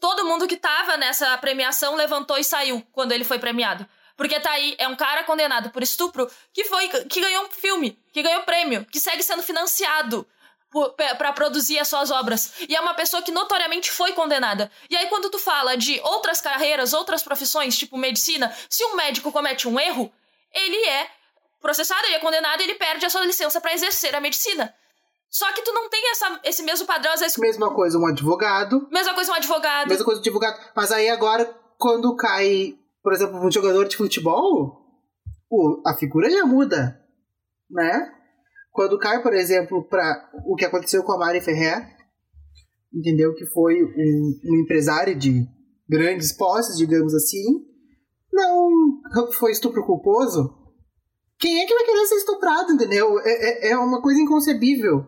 Todo 0.00 0.24
mundo 0.24 0.48
que 0.48 0.56
tava 0.56 0.96
nessa 0.96 1.36
premiação 1.36 1.94
levantou 1.94 2.38
e 2.38 2.44
saiu 2.44 2.82
quando 2.92 3.12
ele 3.12 3.24
foi 3.24 3.38
premiado. 3.38 3.86
Porque 4.16 4.40
tá 4.40 4.52
aí, 4.52 4.74
é 4.78 4.88
um 4.88 4.96
cara 4.96 5.22
condenado 5.24 5.70
por 5.70 5.82
estupro 5.82 6.30
que 6.52 6.64
foi 6.64 6.88
que 6.88 7.20
ganhou 7.20 7.44
um 7.44 7.50
filme, 7.50 7.98
que 8.10 8.22
ganhou 8.22 8.42
prêmio, 8.42 8.86
que 8.90 8.98
segue 8.98 9.22
sendo 9.22 9.42
financiado 9.42 10.26
para 10.96 11.32
produzir 11.32 11.78
as 11.78 11.88
suas 11.88 12.10
obras. 12.10 12.54
E 12.68 12.74
é 12.74 12.80
uma 12.80 12.94
pessoa 12.94 13.22
que 13.22 13.30
notoriamente 13.30 13.90
foi 13.90 14.12
condenada. 14.12 14.70
E 14.88 14.96
aí, 14.96 15.06
quando 15.08 15.30
tu 15.30 15.38
fala 15.38 15.76
de 15.76 16.00
outras 16.00 16.40
carreiras, 16.40 16.92
outras 16.92 17.22
profissões, 17.22 17.76
tipo 17.76 17.96
medicina, 17.96 18.54
se 18.68 18.84
um 18.84 18.96
médico 18.96 19.30
comete 19.30 19.68
um 19.68 19.78
erro, 19.78 20.12
ele 20.52 20.88
é 20.88 21.08
processado, 21.60 22.04
ele 22.06 22.16
é 22.16 22.18
condenado 22.18 22.60
ele 22.60 22.74
perde 22.74 23.06
a 23.06 23.10
sua 23.10 23.24
licença 23.24 23.60
para 23.60 23.72
exercer 23.72 24.14
a 24.14 24.20
medicina. 24.20 24.74
Só 25.30 25.50
que 25.52 25.62
tu 25.62 25.72
não 25.72 25.88
tem 25.88 26.10
essa, 26.10 26.40
esse 26.44 26.62
mesmo 26.62 26.86
padrão, 26.86 27.12
às 27.14 27.20
vezes. 27.20 27.38
Mesma 27.38 27.72
coisa 27.72 27.98
um 27.98 28.06
advogado. 28.06 28.86
Mesma 28.90 29.14
coisa 29.14 29.32
um 29.32 29.34
advogado. 29.34 29.88
Mesma 29.88 30.04
coisa 30.04 30.20
um 30.20 30.22
advogado. 30.22 30.60
Mas 30.76 30.92
aí 30.92 31.08
agora, 31.08 31.46
quando 31.78 32.14
cai, 32.16 32.76
por 33.02 33.14
exemplo, 33.14 33.38
um 33.38 33.50
jogador 33.50 33.88
de 33.88 33.96
futebol, 33.96 34.82
a 35.86 35.94
figura 35.94 36.30
já 36.30 36.44
muda. 36.44 37.00
Né? 37.70 38.12
Quando 38.72 38.98
cai, 38.98 39.22
por 39.22 39.34
exemplo, 39.34 39.86
para 39.86 40.30
o 40.46 40.56
que 40.56 40.64
aconteceu 40.64 41.04
com 41.04 41.12
a 41.12 41.18
Mari 41.18 41.40
Ferrer, 41.40 41.86
entendeu? 42.92 43.34
Que 43.34 43.46
foi 43.46 43.82
um, 43.84 44.40
um 44.44 44.56
empresário 44.62 45.16
de 45.16 45.46
grandes 45.88 46.32
posses, 46.32 46.76
digamos 46.76 47.14
assim, 47.14 47.44
não 48.32 49.30
foi 49.32 49.52
estupro 49.52 49.84
culposo, 49.84 50.58
Quem 51.38 51.60
é 51.60 51.66
que 51.66 51.74
vai 51.74 51.84
querer 51.84 52.06
ser 52.06 52.16
estuprado, 52.16 52.72
entendeu? 52.72 53.18
É, 53.20 53.68
é, 53.68 53.70
é 53.72 53.76
uma 53.76 54.00
coisa 54.00 54.20
inconcebível. 54.20 55.04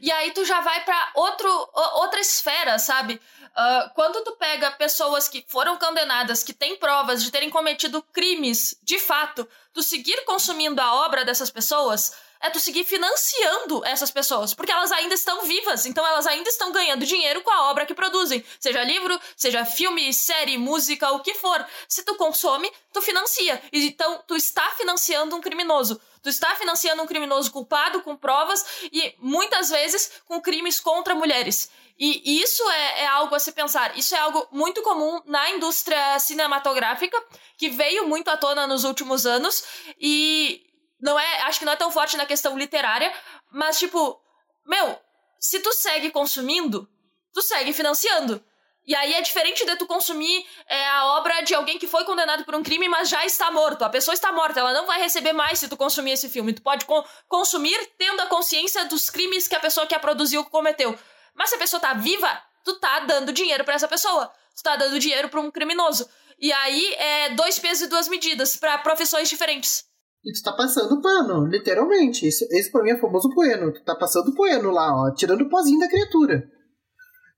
E 0.00 0.12
aí 0.12 0.30
tu 0.30 0.44
já 0.44 0.60
vai 0.60 0.84
para 0.84 1.12
outro 1.16 1.48
outra 1.96 2.20
esfera, 2.20 2.78
sabe? 2.78 3.14
Uh, 3.14 3.94
quando 3.94 4.22
tu 4.22 4.36
pega 4.36 4.70
pessoas 4.70 5.28
que 5.28 5.44
foram 5.48 5.76
condenadas, 5.76 6.42
que 6.42 6.54
têm 6.54 6.78
provas 6.78 7.22
de 7.22 7.30
terem 7.30 7.50
cometido 7.50 8.00
crimes 8.12 8.76
de 8.82 8.98
fato, 8.98 9.46
tu 9.74 9.82
seguir 9.82 10.24
consumindo 10.24 10.80
a 10.80 11.04
obra 11.04 11.24
dessas 11.24 11.50
pessoas 11.50 12.12
é 12.42 12.50
tu 12.50 12.58
seguir 12.58 12.84
financiando 12.84 13.84
essas 13.84 14.10
pessoas, 14.10 14.52
porque 14.52 14.72
elas 14.72 14.90
ainda 14.90 15.14
estão 15.14 15.42
vivas, 15.42 15.86
então 15.86 16.06
elas 16.06 16.26
ainda 16.26 16.48
estão 16.48 16.72
ganhando 16.72 17.06
dinheiro 17.06 17.40
com 17.42 17.50
a 17.50 17.70
obra 17.70 17.86
que 17.86 17.94
produzem, 17.94 18.44
seja 18.58 18.82
livro, 18.82 19.18
seja 19.36 19.64
filme, 19.64 20.12
série, 20.12 20.58
música, 20.58 21.12
o 21.12 21.20
que 21.20 21.34
for. 21.34 21.64
Se 21.88 22.02
tu 22.02 22.16
consome, 22.16 22.70
tu 22.92 23.00
financia. 23.00 23.62
Então 23.72 24.22
tu 24.26 24.34
está 24.36 24.68
financiando 24.72 25.36
um 25.36 25.40
criminoso. 25.40 26.00
Tu 26.22 26.28
está 26.28 26.54
financiando 26.54 27.02
um 27.02 27.06
criminoso 27.06 27.50
culpado 27.50 28.00
com 28.02 28.16
provas 28.16 28.64
e 28.92 29.14
muitas 29.18 29.70
vezes 29.70 30.12
com 30.26 30.40
crimes 30.40 30.78
contra 30.78 31.14
mulheres. 31.14 31.70
E 31.98 32.42
isso 32.42 32.68
é, 32.70 33.02
é, 33.02 33.06
algo 33.06 33.34
a 33.34 33.38
se 33.38 33.52
pensar. 33.52 33.96
Isso 33.96 34.14
é 34.14 34.18
algo 34.18 34.48
muito 34.50 34.82
comum 34.82 35.20
na 35.24 35.50
indústria 35.50 36.18
cinematográfica, 36.18 37.22
que 37.56 37.68
veio 37.68 38.08
muito 38.08 38.28
à 38.28 38.36
tona 38.36 38.66
nos 38.66 38.82
últimos 38.82 39.24
anos. 39.26 39.62
E 40.00 40.64
não 41.02 41.18
é, 41.18 41.42
acho 41.42 41.58
que 41.58 41.64
não 41.64 41.72
é 41.72 41.76
tão 41.76 41.90
forte 41.90 42.16
na 42.16 42.24
questão 42.24 42.56
literária, 42.56 43.12
mas 43.50 43.78
tipo, 43.78 44.20
meu, 44.64 44.98
se 45.40 45.58
tu 45.58 45.72
segue 45.72 46.10
consumindo, 46.10 46.88
tu 47.34 47.42
segue 47.42 47.72
financiando. 47.72 48.42
E 48.84 48.94
aí 48.96 49.14
é 49.14 49.20
diferente 49.20 49.64
de 49.64 49.76
tu 49.76 49.86
consumir 49.86 50.44
é, 50.66 50.88
a 50.88 51.06
obra 51.18 51.40
de 51.42 51.54
alguém 51.54 51.78
que 51.78 51.86
foi 51.86 52.04
condenado 52.04 52.44
por 52.44 52.54
um 52.54 52.62
crime, 52.62 52.88
mas 52.88 53.08
já 53.08 53.24
está 53.24 53.50
morto. 53.50 53.84
A 53.84 53.88
pessoa 53.88 54.12
está 54.12 54.32
morta, 54.32 54.58
ela 54.58 54.72
não 54.72 54.86
vai 54.86 55.00
receber 55.00 55.32
mais 55.32 55.58
se 55.58 55.68
tu 55.68 55.76
consumir 55.76 56.12
esse 56.12 56.28
filme. 56.28 56.52
Tu 56.52 56.62
pode 56.62 56.84
co 56.84 57.04
consumir 57.28 57.78
tendo 57.96 58.20
a 58.20 58.26
consciência 58.26 58.84
dos 58.86 59.08
crimes 59.08 59.46
que 59.46 59.54
a 59.54 59.60
pessoa 59.60 59.86
que 59.86 59.94
a 59.94 60.00
produziu 60.00 60.44
cometeu. 60.44 60.98
Mas 61.34 61.50
se 61.50 61.56
a 61.56 61.58
pessoa 61.58 61.80
tá 61.80 61.94
viva, 61.94 62.42
tu 62.64 62.74
tá 62.80 63.00
dando 63.00 63.32
dinheiro 63.32 63.64
para 63.64 63.74
essa 63.74 63.86
pessoa. 63.86 64.32
Tu 64.56 64.62
tá 64.62 64.74
dando 64.74 64.98
dinheiro 64.98 65.28
para 65.28 65.40
um 65.40 65.50
criminoso. 65.50 66.08
E 66.38 66.52
aí 66.52 66.94
é 66.94 67.30
dois 67.30 67.58
pesos 67.60 67.84
e 67.84 67.88
duas 67.88 68.08
medidas 68.08 68.56
para 68.56 68.78
profissões 68.78 69.28
diferentes. 69.28 69.91
E 70.24 70.32
tu 70.32 70.42
tá 70.42 70.52
passando 70.52 71.00
pano, 71.00 71.46
literalmente. 71.46 72.28
Isso, 72.28 72.46
esse 72.50 72.70
pra 72.70 72.82
mim 72.82 72.90
é 72.90 73.00
famoso 73.00 73.28
poeno. 73.34 73.72
Tu 73.72 73.82
tá 73.84 73.94
passando 73.96 74.34
poeno 74.34 74.70
lá, 74.70 74.88
ó, 74.94 75.12
tirando 75.14 75.42
o 75.42 75.48
pozinho 75.48 75.80
da 75.80 75.88
criatura. 75.88 76.44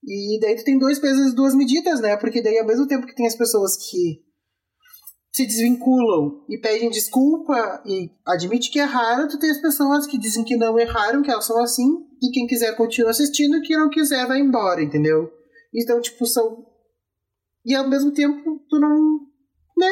E 0.07 0.39
daí 0.41 0.55
tu 0.57 0.65
tem 0.65 0.79
dois 0.79 0.99
pesos 0.99 1.33
e 1.33 1.35
duas 1.35 1.55
medidas, 1.55 2.01
né? 2.01 2.17
Porque 2.17 2.43
daí 2.43 2.59
ao 2.59 2.67
mesmo 2.67 2.87
tempo 2.87 3.07
que 3.07 3.15
tem 3.15 3.27
as 3.27 3.37
pessoas 3.37 3.77
que 3.77 4.23
se 5.33 5.47
desvinculam 5.47 6.45
e 6.49 6.59
pedem 6.59 6.91
desculpa 6.91 7.83
e 7.85 8.09
admite 8.25 8.71
que 8.71 8.79
erraram, 8.79 9.27
tu 9.27 9.37
tem 9.39 9.51
as 9.51 9.61
pessoas 9.61 10.07
que 10.07 10.17
dizem 10.17 10.45
que 10.45 10.57
não 10.57 10.79
erraram, 10.79 11.23
que 11.23 11.31
elas 11.31 11.45
são 11.45 11.61
assim, 11.61 12.07
e 12.23 12.31
quem 12.31 12.47
quiser 12.47 12.77
continua 12.77 13.11
assistindo, 13.11 13.61
quem 13.63 13.77
não 13.77 13.91
quiser 13.91 14.29
vai 14.29 14.39
embora, 14.39 14.81
entendeu? 14.81 15.33
Então, 15.75 16.01
tipo, 16.01 16.25
são. 16.25 16.65
E 17.65 17.75
ao 17.75 17.89
mesmo 17.89 18.13
tempo, 18.13 18.61
tu 18.69 18.79
não. 18.79 19.21
né? 19.77 19.91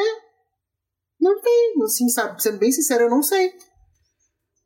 Não 1.23 1.39
tem, 1.39 1.73
assim, 1.85 2.09
sabe? 2.09 2.43
Sendo 2.43 2.57
bem 2.57 2.69
sincero, 2.69 3.05
eu 3.05 3.09
não 3.09 3.23
sei. 3.23 3.53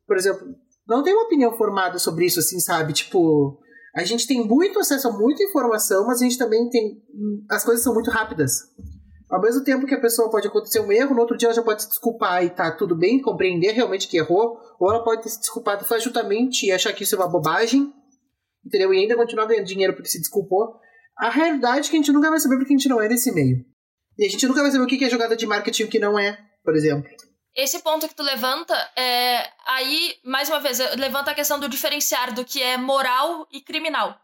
Por 0.04 0.16
exemplo, 0.16 0.44
não 0.88 1.04
tenho 1.04 1.16
uma 1.16 1.26
opinião 1.26 1.56
formada 1.56 2.00
sobre 2.00 2.26
isso, 2.26 2.40
assim, 2.40 2.58
sabe? 2.58 2.92
Tipo, 2.92 3.56
a 3.94 4.02
gente 4.02 4.26
tem 4.26 4.44
muito 4.44 4.80
acesso 4.80 5.06
a 5.06 5.12
muita 5.12 5.44
informação, 5.44 6.04
mas 6.04 6.20
a 6.20 6.24
gente 6.24 6.36
também 6.36 6.68
tem. 6.68 7.00
As 7.48 7.64
coisas 7.64 7.84
são 7.84 7.94
muito 7.94 8.10
rápidas. 8.10 8.58
Ao 9.30 9.40
mesmo 9.40 9.62
tempo 9.62 9.86
que 9.86 9.94
a 9.94 10.00
pessoa 10.00 10.30
pode 10.30 10.48
acontecer 10.48 10.80
um 10.80 10.90
erro, 10.90 11.14
no 11.14 11.20
outro 11.20 11.36
dia 11.36 11.48
ela 11.48 11.54
já 11.54 11.62
pode 11.62 11.82
se 11.82 11.88
desculpar 11.88 12.42
e 12.42 12.50
tá 12.50 12.72
tudo 12.72 12.96
bem, 12.96 13.20
compreender 13.20 13.72
realmente 13.72 14.08
que 14.08 14.16
errou, 14.16 14.58
ou 14.80 14.90
ela 14.90 15.04
pode 15.04 15.22
ter 15.22 15.28
se 15.28 15.38
desculpado 15.38 15.84
fajuntamente 15.84 16.66
e 16.66 16.72
achar 16.72 16.92
que 16.92 17.04
isso 17.04 17.14
é 17.14 17.18
uma 17.18 17.28
bobagem, 17.28 17.92
entendeu? 18.66 18.92
E 18.92 18.98
ainda 18.98 19.14
continuar 19.14 19.44
ganhando 19.44 19.66
dinheiro 19.66 19.94
porque 19.94 20.08
se 20.08 20.18
desculpou. 20.18 20.74
A 21.18 21.28
realidade 21.28 21.88
é 21.88 21.90
que 21.90 21.96
a 21.96 22.00
gente 22.00 22.10
nunca 22.10 22.30
vai 22.30 22.40
saber 22.40 22.56
porque 22.56 22.72
a 22.72 22.76
gente 22.76 22.88
não 22.88 23.00
é 23.00 23.08
nesse 23.08 23.30
meio. 23.30 23.64
E 24.18 24.24
a 24.24 24.28
gente 24.28 24.46
nunca 24.48 24.62
vai 24.62 24.70
saber 24.72 24.82
o 24.82 24.86
que 24.86 25.04
é 25.04 25.10
jogada 25.10 25.36
de 25.36 25.46
marketing 25.46 25.86
que 25.86 25.98
não 25.98 26.18
é, 26.18 26.38
por 26.64 26.76
exemplo. 26.76 27.10
Esse 27.54 27.80
ponto 27.80 28.06
que 28.06 28.14
tu 28.14 28.22
levanta, 28.22 28.74
é, 28.94 29.50
aí, 29.66 30.16
mais 30.22 30.48
uma 30.48 30.60
vez, 30.60 30.78
levanta 30.96 31.32
a 31.32 31.34
questão 31.34 31.58
do 31.58 31.68
diferenciar 31.68 32.32
do 32.32 32.44
que 32.44 32.62
é 32.62 32.76
moral 32.76 33.48
e 33.50 33.60
criminal. 33.60 34.16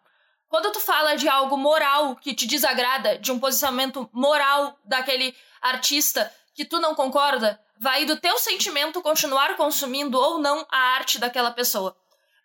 Quando 0.49 0.71
tu 0.71 0.79
fala 0.79 1.17
de 1.17 1.29
algo 1.29 1.57
moral 1.57 2.15
que 2.15 2.33
te 2.33 2.47
desagrada, 2.47 3.19
de 3.19 3.33
um 3.33 3.41
posicionamento 3.41 4.09
moral 4.13 4.79
daquele 4.85 5.35
artista 5.61 6.33
que 6.55 6.65
tu 6.65 6.79
não 6.79 6.95
concorda, 6.95 7.61
vai 7.77 8.05
do 8.05 8.17
teu 8.17 8.39
sentimento 8.39 9.03
continuar 9.03 9.57
consumindo 9.57 10.17
ou 10.17 10.39
não 10.39 10.65
a 10.71 10.79
arte 10.95 11.19
daquela 11.19 11.51
pessoa. 11.51 11.97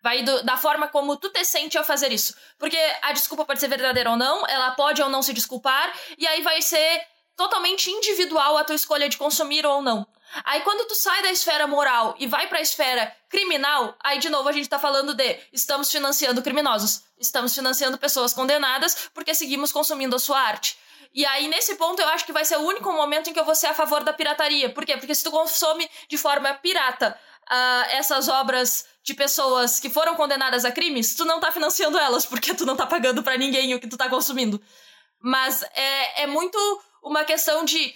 Vai 0.02 0.22
do, 0.22 0.42
da 0.42 0.56
forma 0.56 0.88
como 0.88 1.16
tu 1.16 1.28
te 1.28 1.44
sente 1.44 1.78
ao 1.78 1.84
fazer 1.84 2.10
isso. 2.10 2.34
Porque 2.58 2.78
a 3.02 3.12
desculpa 3.12 3.44
pode 3.44 3.60
ser 3.60 3.68
verdadeira 3.68 4.10
ou 4.10 4.16
não, 4.16 4.44
ela 4.46 4.72
pode 4.72 5.00
ou 5.00 5.08
não 5.08 5.22
se 5.22 5.32
desculpar, 5.32 5.92
e 6.18 6.26
aí 6.26 6.42
vai 6.42 6.60
ser 6.62 7.06
totalmente 7.40 7.90
individual 7.90 8.58
a 8.58 8.64
tua 8.64 8.76
escolha 8.76 9.08
de 9.08 9.16
consumir 9.16 9.64
ou 9.64 9.80
não. 9.80 10.06
Aí 10.44 10.60
quando 10.60 10.86
tu 10.86 10.94
sai 10.94 11.22
da 11.22 11.30
esfera 11.30 11.66
moral 11.66 12.14
e 12.18 12.26
vai 12.26 12.46
para 12.48 12.58
a 12.58 12.60
esfera 12.60 13.10
criminal, 13.30 13.96
aí 14.04 14.18
de 14.18 14.28
novo 14.28 14.46
a 14.46 14.52
gente 14.52 14.68
tá 14.68 14.78
falando 14.78 15.14
de 15.14 15.38
estamos 15.50 15.90
financiando 15.90 16.42
criminosos, 16.42 17.02
estamos 17.18 17.54
financiando 17.54 17.96
pessoas 17.96 18.34
condenadas 18.34 19.08
porque 19.14 19.34
seguimos 19.34 19.72
consumindo 19.72 20.14
a 20.14 20.18
sua 20.18 20.38
arte. 20.38 20.78
E 21.12 21.24
aí, 21.26 21.48
nesse 21.48 21.74
ponto, 21.74 22.00
eu 22.00 22.08
acho 22.10 22.24
que 22.24 22.32
vai 22.32 22.44
ser 22.44 22.56
o 22.56 22.62
único 22.62 22.92
momento 22.92 23.30
em 23.30 23.32
que 23.32 23.40
eu 23.40 23.44
vou 23.44 23.54
ser 23.54 23.66
a 23.66 23.74
favor 23.74 24.04
da 24.04 24.12
pirataria. 24.12 24.70
Por 24.70 24.84
quê? 24.84 24.96
Porque 24.96 25.14
se 25.14 25.24
tu 25.24 25.30
consome 25.32 25.90
de 26.08 26.16
forma 26.16 26.54
pirata 26.54 27.18
uh, 27.50 27.84
essas 27.90 28.28
obras 28.28 28.84
de 29.02 29.12
pessoas 29.14 29.80
que 29.80 29.90
foram 29.90 30.14
condenadas 30.14 30.64
a 30.64 30.70
crimes, 30.70 31.16
tu 31.16 31.24
não 31.24 31.40
tá 31.40 31.50
financiando 31.50 31.98
elas, 31.98 32.24
porque 32.26 32.54
tu 32.54 32.64
não 32.64 32.76
tá 32.76 32.86
pagando 32.86 33.24
para 33.24 33.36
ninguém 33.36 33.74
o 33.74 33.80
que 33.80 33.88
tu 33.88 33.96
tá 33.96 34.08
consumindo. 34.08 34.62
Mas 35.20 35.64
é, 35.74 36.22
é 36.22 36.26
muito 36.28 36.56
uma 37.02 37.24
questão 37.24 37.64
de 37.64 37.94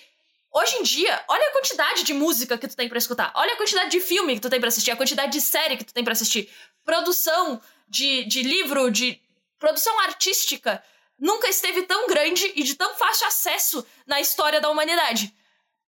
Hoje 0.57 0.77
em 0.77 0.85
dia, 0.85 1.25
olha 1.27 1.49
a 1.49 1.51
quantidade 1.51 2.05
de 2.05 2.15
música 2.15 2.57
que 2.57 2.69
tu 2.69 2.77
tem 2.77 2.89
para 2.89 2.97
escutar, 2.97 3.33
olha 3.35 3.55
a 3.55 3.57
quantidade 3.57 3.91
de 3.91 4.01
filme 4.01 4.37
que 4.37 4.41
tu 4.41 4.49
tem 4.49 4.61
para 4.61 4.69
assistir, 4.69 4.93
a 4.93 4.97
quantidade 4.97 5.33
de 5.33 5.41
série 5.41 5.77
que 5.77 5.83
tu 5.83 5.93
tem 5.93 6.05
para 6.05 6.13
assistir, 6.13 6.49
produção 6.85 7.61
de, 7.89 8.23
de 8.23 8.41
livro, 8.41 8.89
de 8.89 9.21
produção 9.59 9.99
artística 9.99 10.81
nunca 11.19 11.49
esteve 11.49 11.83
tão 11.83 12.07
grande 12.07 12.53
e 12.55 12.63
de 12.63 12.77
tão 12.77 12.95
fácil 12.95 13.27
acesso 13.27 13.85
na 14.07 14.21
história 14.21 14.61
da 14.61 14.71
humanidade 14.71 15.35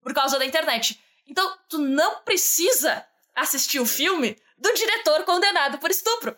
por 0.01 0.13
causa 0.13 0.39
da 0.39 0.45
internet. 0.45 0.97
Então, 1.27 1.57
tu 1.67 1.77
não 1.77 2.21
precisa 2.21 3.05
assistir 3.35 3.81
o 3.81 3.85
filme 3.85 4.37
do 4.57 4.73
diretor 4.73 5.23
condenado 5.23 5.79
por 5.79 5.91
estupro. 5.91 6.37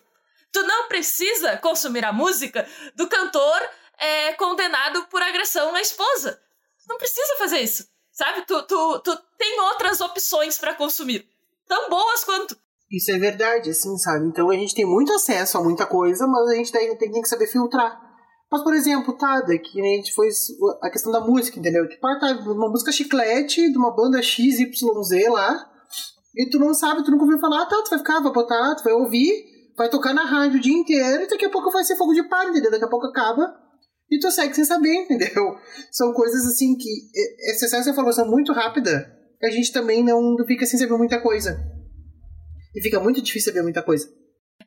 Tu 0.50 0.60
não 0.62 0.88
precisa 0.88 1.56
consumir 1.58 2.04
a 2.04 2.12
música 2.12 2.68
do 2.96 3.06
cantor 3.06 3.70
é, 3.96 4.32
condenado 4.32 5.04
por 5.06 5.22
agressão 5.22 5.74
à 5.74 5.80
esposa. 5.80 6.42
Não 6.88 6.98
precisa 6.98 7.36
fazer 7.38 7.58
isso. 7.58 7.86
Sabe? 8.12 8.42
Tu, 8.46 8.62
tu, 8.62 8.98
tu 9.00 9.16
tem 9.38 9.60
outras 9.60 10.00
opções 10.00 10.58
para 10.58 10.74
consumir. 10.74 11.28
Tão 11.66 11.88
boas 11.88 12.24
quanto. 12.24 12.56
Isso 12.90 13.12
é 13.12 13.18
verdade, 13.18 13.70
assim, 13.70 13.96
sabe? 13.98 14.26
Então 14.26 14.50
a 14.50 14.54
gente 14.54 14.74
tem 14.74 14.86
muito 14.86 15.12
acesso 15.12 15.58
a 15.58 15.62
muita 15.62 15.84
coisa, 15.84 16.26
mas 16.26 16.48
a 16.48 16.54
gente 16.54 16.72
tem, 16.72 16.96
tem 16.96 17.12
que 17.12 17.28
saber 17.28 17.46
filtrar. 17.46 18.08
Mas, 18.50 18.62
por 18.62 18.74
exemplo, 18.74 19.12
tá, 19.16 19.42
daqui 19.42 19.80
né, 19.80 19.88
a 19.88 19.96
gente 19.96 20.14
foi 20.14 20.28
a 20.82 20.90
questão 20.90 21.12
da 21.12 21.20
música, 21.20 21.58
entendeu? 21.58 21.86
Tipo, 21.86 22.06
ah, 22.06 22.18
tá, 22.18 22.32
uma 22.50 22.70
música 22.70 22.90
chiclete 22.90 23.70
de 23.70 23.76
uma 23.76 23.94
banda 23.94 24.22
XYZ 24.22 25.28
lá, 25.30 25.70
e 26.34 26.48
tu 26.48 26.58
não 26.58 26.72
sabe, 26.72 27.04
tu 27.04 27.10
nunca 27.10 27.24
ouviu 27.24 27.38
falar, 27.38 27.66
tá, 27.66 27.76
tu 27.82 27.90
vai 27.90 27.98
ficar, 27.98 28.20
vai 28.20 28.32
botar, 28.32 28.74
tu 28.76 28.84
vai 28.84 28.94
ouvir, 28.94 29.44
vai 29.76 29.90
tocar 29.90 30.14
na 30.14 30.24
rádio 30.24 30.58
o 30.58 30.62
dia 30.62 30.74
inteiro, 30.74 31.24
e 31.24 31.28
daqui 31.28 31.44
a 31.44 31.50
pouco 31.50 31.70
vai 31.70 31.84
ser 31.84 31.96
fogo 31.96 32.14
de 32.14 32.26
palha, 32.26 32.48
entendeu? 32.48 32.70
Daqui 32.70 32.84
a 32.84 32.88
pouco 32.88 33.06
acaba, 33.06 33.54
e 34.10 34.18
tu 34.18 34.30
segue 34.30 34.54
sem 34.54 34.64
saber, 34.64 34.94
entendeu? 34.94 35.56
São 35.92 36.12
coisas 36.12 36.46
assim 36.46 36.76
que 36.76 36.88
esse 37.50 37.64
excesso 37.64 37.84
de 37.84 37.90
informação 37.90 38.26
muito 38.26 38.52
rápida, 38.52 39.14
a 39.42 39.50
gente 39.50 39.72
também 39.72 40.02
não 40.02 40.36
fica 40.46 40.66
sem 40.66 40.78
saber 40.78 40.96
muita 40.96 41.20
coisa. 41.20 41.58
E 42.74 42.82
fica 42.82 43.00
muito 43.00 43.20
difícil 43.20 43.52
saber 43.52 43.62
muita 43.62 43.82
coisa. 43.82 44.08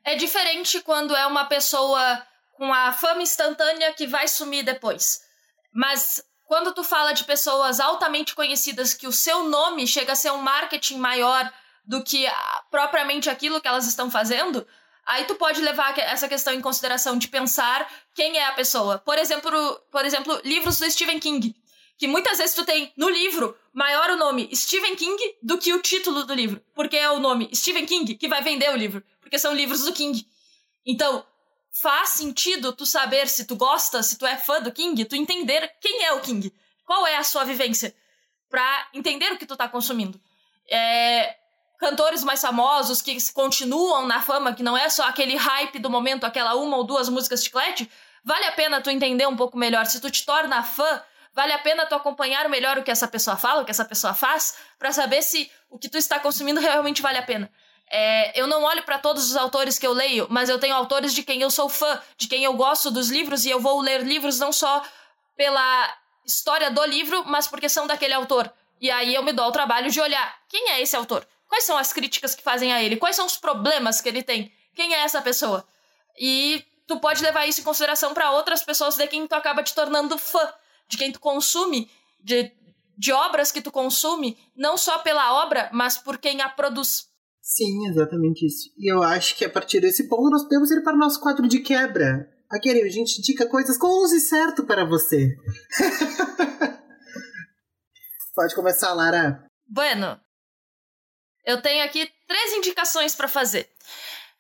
É 0.04 0.16
diferente 0.16 0.82
quando 0.82 1.16
é 1.16 1.26
uma 1.26 1.46
pessoa 1.46 2.24
com 2.54 2.72
a 2.72 2.92
fama 2.92 3.22
instantânea 3.22 3.94
que 3.94 4.08
vai 4.08 4.28
sumir 4.28 4.64
depois. 4.64 5.22
Mas 5.74 6.24
quando 6.46 6.74
tu 6.74 6.84
fala 6.84 7.14
de 7.14 7.24
pessoas 7.24 7.80
altamente 7.80 8.36
conhecidas 8.36 8.94
que 8.94 9.08
o 9.08 9.12
seu 9.12 9.46
nome 9.46 9.88
chega 9.88 10.14
a 10.14 10.16
ser 10.16 10.32
um 10.32 10.42
marketing 10.42 10.98
maior 10.98 11.52
do 11.86 12.04
que 12.04 12.26
propriamente 12.70 13.30
aquilo 13.30 13.62
que 13.62 13.68
elas 13.68 13.88
estão 13.88 14.12
fazendo, 14.12 14.68
Aí 15.06 15.26
tu 15.26 15.36
pode 15.36 15.62
levar 15.62 15.98
essa 16.00 16.28
questão 16.28 16.54
em 16.54 16.62
consideração 16.62 17.18
de 17.18 17.28
pensar 17.28 17.92
quem 18.14 18.38
é 18.38 18.46
a 18.46 18.54
pessoa. 18.54 19.00
Por 19.00 19.18
exemplo, 19.18 19.52
por 19.92 20.06
exemplo, 20.06 20.40
livros 20.44 20.80
do 20.80 20.90
Stephen 20.90 21.20
King, 21.20 21.56
que 21.98 22.08
muitas 22.08 22.38
vezes 22.38 22.56
tu 22.56 22.66
tem 22.66 22.92
no 22.96 23.10
livro 23.10 23.58
maior 23.74 24.10
o 24.12 24.18
nome 24.18 24.50
Stephen 24.56 24.96
King 24.96 25.18
do 25.42 25.58
que 25.58 25.74
o 25.74 25.82
título 25.82 26.24
do 26.24 26.34
livro, 26.34 26.62
porque 26.74 26.98
é 26.98 27.10
o 27.10 27.20
nome 27.20 27.50
Stephen 27.54 27.86
King 27.86 28.16
que 28.16 28.28
vai 28.28 28.42
vender 28.42 28.70
o 28.72 28.76
livro, 28.76 29.04
porque 29.20 29.38
são 29.38 29.54
livros 29.54 29.84
do 29.84 29.94
King. 29.94 30.26
Então, 30.86 31.26
faz 31.72 32.10
sentido 32.10 32.74
tu 32.74 32.86
saber 32.86 33.28
se 33.28 33.46
tu 33.46 33.56
gosta, 33.56 34.04
se 34.04 34.18
tu 34.18 34.26
é 34.26 34.38
fã 34.38 34.62
do 34.62 34.72
King, 34.72 35.06
tu 35.06 35.16
entender 35.16 35.72
quem 35.80 36.04
é 36.04 36.12
o 36.14 36.22
King, 36.22 36.54
qual 36.86 37.08
é 37.08 37.18
a 37.18 37.24
sua 37.24 37.44
vivência, 37.44 37.96
pra 38.50 38.90
entender 38.94 39.32
o 39.32 39.38
que 39.38 39.46
tu 39.46 39.56
tá 39.56 39.68
consumindo. 39.68 40.20
É, 40.70 41.38
cantores 41.82 42.24
mais 42.24 42.40
famosos 42.40 43.02
que 43.02 43.18
continuam 43.34 44.06
na 44.06 44.22
fama, 44.22 44.54
que 44.54 44.62
não 44.62 44.78
é 44.78 44.88
só 44.88 45.04
aquele 45.08 45.36
hype 45.36 45.80
do 45.80 45.90
momento, 45.90 46.26
aquela 46.26 46.54
uma 46.54 46.78
ou 46.78 46.84
duas 46.84 47.10
músicas 47.10 47.44
chiclete, 47.44 47.90
vale 48.24 48.46
a 48.46 48.52
pena 48.52 48.80
tu 48.80 48.92
entender 48.92 49.28
um 49.28 49.36
pouco 49.36 49.58
melhor. 49.58 49.88
Se 49.88 50.00
tu 50.00 50.12
te 50.12 50.24
torna 50.24 50.62
fã, 50.62 51.02
vale 51.34 51.52
a 51.52 51.58
pena 51.58 51.88
tu 51.88 51.96
acompanhar 51.96 52.48
melhor 52.48 52.78
o 52.78 52.84
que 52.84 52.92
essa 52.92 53.08
pessoa 53.08 53.36
fala, 53.36 53.64
o 53.64 53.66
que 53.66 53.72
essa 53.72 53.84
pessoa 53.84 54.14
faz, 54.14 54.58
para 54.78 54.92
saber 54.92 55.24
se 55.24 55.52
o 55.72 55.80
que 55.80 55.90
tu 55.90 55.98
está 55.98 56.20
consumindo 56.20 56.62
realmente 56.62 57.02
vale 57.02 57.18
a 57.18 57.24
pena. 57.24 57.52
É, 57.90 58.40
eu 58.40 58.46
não 58.46 58.64
olho 58.64 58.84
para 58.84 59.00
todos 59.00 59.32
os 59.32 59.36
autores 59.36 59.80
que 59.80 59.88
eu 59.88 59.92
leio, 59.92 60.28
mas 60.30 60.50
eu 60.50 60.60
tenho 60.60 60.76
autores 60.76 61.16
de 61.16 61.24
quem 61.24 61.42
eu 61.42 61.50
sou 61.50 61.68
fã, 61.68 62.00
de 62.16 62.28
quem 62.28 62.44
eu 62.44 62.54
gosto 62.54 62.92
dos 62.92 63.10
livros, 63.10 63.44
e 63.44 63.50
eu 63.50 63.60
vou 63.60 63.82
ler 63.82 64.04
livros 64.04 64.38
não 64.38 64.54
só 64.54 64.84
pela 65.36 65.98
história 66.24 66.70
do 66.70 66.86
livro, 66.86 67.24
mas 67.26 67.48
porque 67.48 67.68
são 67.68 67.88
daquele 67.88 68.14
autor. 68.14 68.54
E 68.80 68.92
aí 68.92 69.16
eu 69.16 69.24
me 69.24 69.34
dou 69.34 69.48
o 69.48 69.52
trabalho 69.52 69.90
de 69.90 70.00
olhar 70.00 70.36
quem 70.48 70.70
é 70.70 70.82
esse 70.82 70.96
autor, 70.96 71.28
quais 71.52 71.66
são 71.66 71.78
as 71.78 71.92
críticas 71.92 72.34
que 72.34 72.42
fazem 72.42 72.72
a 72.72 72.82
ele, 72.82 72.96
quais 72.96 73.14
são 73.14 73.26
os 73.26 73.36
problemas 73.36 74.00
que 74.00 74.08
ele 74.08 74.24
tem, 74.24 74.50
quem 74.74 74.94
é 74.94 75.04
essa 75.04 75.22
pessoa. 75.22 75.68
E 76.18 76.64
tu 76.88 76.98
pode 76.98 77.22
levar 77.22 77.46
isso 77.46 77.60
em 77.60 77.64
consideração 77.66 78.14
para 78.14 78.32
outras 78.32 78.64
pessoas 78.64 78.96
de 78.96 79.06
quem 79.08 79.28
tu 79.28 79.34
acaba 79.34 79.62
te 79.62 79.76
tornando 79.76 80.18
fã, 80.18 80.50
de 80.88 80.98
quem 80.98 81.12
tu 81.12 81.20
consome, 81.20 81.92
de, 82.24 82.54
de 82.98 83.12
obras 83.12 83.52
que 83.52 83.62
tu 83.62 83.70
consome, 83.70 84.38
não 84.56 84.78
só 84.78 85.00
pela 85.00 85.44
obra, 85.44 85.70
mas 85.74 85.98
por 85.98 86.18
quem 86.18 86.40
a 86.40 86.48
produz. 86.48 87.10
Sim, 87.42 87.86
exatamente 87.90 88.46
isso. 88.46 88.70
E 88.78 88.90
eu 88.90 89.04
acho 89.04 89.36
que 89.36 89.44
a 89.44 89.50
partir 89.50 89.82
desse 89.82 90.08
ponto 90.08 90.30
nós 90.30 90.44
podemos 90.44 90.72
ir 90.72 90.82
para 90.82 90.96
o 90.96 91.00
nosso 91.00 91.20
quadro 91.20 91.50
de 91.50 91.60
quebra. 91.60 92.30
Aqui 92.50 92.70
a 92.70 92.88
gente 92.88 93.20
indica 93.20 93.46
coisas 93.46 93.78
com 93.78 93.88
use 93.88 94.22
certo 94.22 94.66
para 94.66 94.86
você. 94.86 95.36
Pode 98.34 98.56
começar, 98.56 98.94
Lara. 98.94 99.46
Bueno, 99.68 100.18
eu 101.46 101.62
tenho 101.62 101.84
aqui 101.84 102.10
três 102.28 102.54
indicações 102.54 103.16
para 103.16 103.28
fazer. 103.28 103.70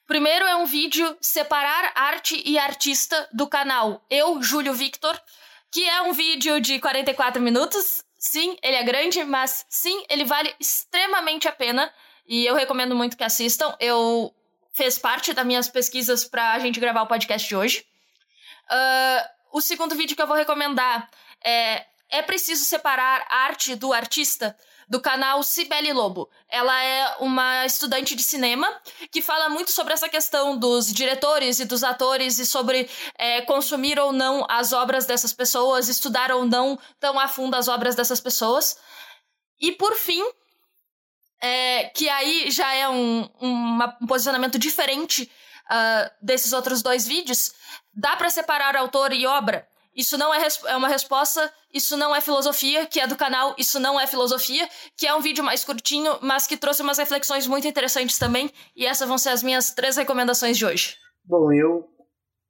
Primeiro 0.08 0.46
é 0.46 0.56
um 0.56 0.66
vídeo 0.66 1.18
separar 1.22 1.92
arte 1.96 2.42
e 2.46 2.58
artista 2.58 3.30
do 3.32 3.48
canal 3.48 4.06
Eu, 4.10 4.42
Júlio 4.44 4.74
Victor, 4.74 5.20
que 5.72 5.88
é 5.88 6.02
um 6.02 6.12
vídeo 6.12 6.60
de 6.60 6.80
44 6.80 7.42
minutos. 7.42 8.04
Sim, 8.18 8.58
ele 8.62 8.76
é 8.76 8.84
grande, 8.84 9.24
mas 9.24 9.66
sim, 9.70 10.04
ele 10.10 10.26
vale 10.26 10.54
extremamente 10.60 11.48
a 11.48 11.52
pena. 11.52 11.92
E 12.28 12.46
eu 12.46 12.56
recomendo 12.56 12.94
muito 12.94 13.16
que 13.16 13.24
assistam. 13.24 13.76
Eu 13.80 14.34
fez 14.74 15.00
parte 15.00 15.34
das 15.34 15.46
minhas 15.46 15.68
pesquisas 15.70 16.26
para 16.26 16.54
a 16.54 16.60
gente 16.60 16.80
gravar 16.80 17.04
o 17.04 17.08
podcast 17.08 17.48
de 17.48 17.56
hoje. 17.56 17.86
Uh, 18.70 19.58
o 19.58 19.62
segundo 19.62 19.96
vídeo 19.96 20.16
que 20.16 20.22
eu 20.22 20.28
vou 20.28 20.36
recomendar 20.36 21.10
é 21.44 21.86
É 22.10 22.22
Preciso 22.22 22.64
Separar 22.66 23.26
Arte 23.30 23.76
do 23.76 23.92
Artista, 23.94 24.58
do 24.92 25.00
canal 25.00 25.42
Cibele 25.42 25.94
Lobo. 25.94 26.30
Ela 26.50 26.84
é 26.84 27.16
uma 27.22 27.66
estudante 27.66 28.14
de 28.14 28.22
cinema 28.22 28.70
que 29.10 29.22
fala 29.22 29.48
muito 29.48 29.72
sobre 29.72 29.94
essa 29.94 30.10
questão 30.10 30.58
dos 30.58 30.92
diretores 30.92 31.62
e 31.62 31.66
dos 31.66 31.82
atores 31.82 32.38
e 32.40 32.46
sobre 32.46 32.90
é, 33.18 33.40
consumir 33.44 33.98
ou 33.98 34.12
não 34.12 34.46
as 34.50 34.74
obras 34.74 35.06
dessas 35.06 35.32
pessoas, 35.32 35.88
estudar 35.88 36.30
ou 36.30 36.46
não 36.46 36.78
tão 37.00 37.18
a 37.18 37.30
fundo 37.30 37.56
as 37.56 37.70
obras 37.70 37.96
dessas 37.96 38.20
pessoas. 38.20 38.76
E 39.62 39.72
por 39.72 39.96
fim, 39.96 40.22
é, 41.42 41.86
que 41.96 42.10
aí 42.10 42.52
já 42.52 42.74
é 42.74 42.90
um, 42.90 43.30
uma, 43.40 43.98
um 44.02 44.06
posicionamento 44.06 44.60
diferente 44.60 45.32
uh, 45.72 46.12
desses 46.22 46.52
outros 46.52 46.82
dois 46.82 47.08
vídeos, 47.08 47.54
dá 47.94 48.18
para 48.18 48.30
separar 48.30 48.76
autor 48.76 49.14
e 49.14 49.26
obra? 49.26 49.66
Isso 49.96 50.18
não 50.18 50.34
é, 50.34 50.48
é 50.68 50.76
uma 50.76 50.88
resposta, 50.88 51.52
isso 51.74 51.98
não 51.98 52.16
é 52.16 52.22
filosofia, 52.22 52.86
que 52.86 53.00
é 53.00 53.08
do 53.08 53.16
canal 53.16 53.56
Isso 53.58 53.80
Não 53.80 54.00
É 54.00 54.08
Filosofia, 54.08 54.68
que 54.98 55.06
é 55.06 55.14
um 55.14 55.22
vídeo 55.22 55.44
mais 55.44 55.64
curtinho, 55.64 56.18
mas 56.22 56.48
que 56.48 56.56
trouxe 56.56 56.82
umas 56.82 56.98
reflexões 56.98 57.46
muito 57.46 57.68
interessantes 57.68 58.18
também, 58.18 58.50
e 58.76 58.86
essas 58.86 59.08
vão 59.08 59.18
ser 59.18 59.30
as 59.30 59.44
minhas 59.44 59.74
três 59.74 59.98
recomendações 59.98 60.58
de 60.58 60.66
hoje. 60.66 60.96
Bom, 61.26 61.52
eu 61.52 61.88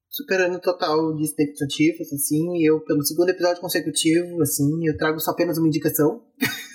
superando 0.10 0.56
o 0.56 0.62
total 0.62 1.16
de 1.16 1.24
expectativas, 1.24 2.12
assim, 2.14 2.64
eu 2.66 2.82
pelo 2.82 3.04
segundo 3.04 3.30
episódio 3.30 3.62
consecutivo, 3.62 4.42
assim, 4.42 4.70
eu 4.86 4.98
trago 4.98 5.20
só 5.20 5.32
apenas 5.32 5.58
uma 5.58 5.68
indicação. 5.68 6.22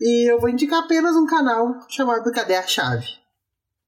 E 0.00 0.30
eu 0.30 0.38
vou 0.38 0.48
indicar 0.48 0.84
apenas 0.84 1.16
um 1.16 1.26
canal 1.26 1.74
chamado 1.88 2.30
Cadê 2.32 2.54
a 2.54 2.66
Chave? 2.66 3.06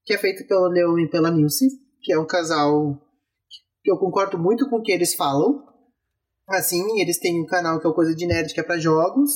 Que 0.05 0.13
é 0.13 0.17
feito 0.17 0.45
pelo 0.45 0.67
Leon 0.67 0.99
e 0.99 1.09
pela 1.09 1.31
Nilce, 1.31 1.67
que 2.01 2.11
é 2.11 2.19
um 2.19 2.27
casal 2.27 3.01
que 3.83 3.91
eu 3.91 3.97
concordo 3.97 4.37
muito 4.37 4.69
com 4.69 4.77
o 4.77 4.81
que 4.81 4.91
eles 4.91 5.15
falam. 5.15 5.63
Assim, 6.47 6.99
eles 6.99 7.19
têm 7.19 7.41
um 7.41 7.45
canal 7.45 7.79
que 7.79 7.87
é 7.87 7.89
o 7.89 7.93
Coisa 7.93 8.15
de 8.15 8.25
Nerd, 8.25 8.53
que 8.53 8.59
é 8.59 8.63
para 8.63 8.79
jogos. 8.79 9.31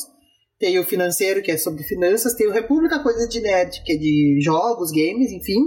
Tem 0.59 0.77
o 0.79 0.83
Financeiro, 0.83 1.41
que 1.41 1.51
é 1.51 1.57
sobre 1.57 1.83
finanças. 1.83 2.33
Tem 2.33 2.47
o 2.47 2.51
República 2.51 3.01
Coisa 3.01 3.27
de 3.27 3.41
Nerd, 3.41 3.83
que 3.83 3.93
é 3.93 3.97
de 3.97 4.39
jogos, 4.41 4.91
games, 4.91 5.31
enfim. 5.31 5.59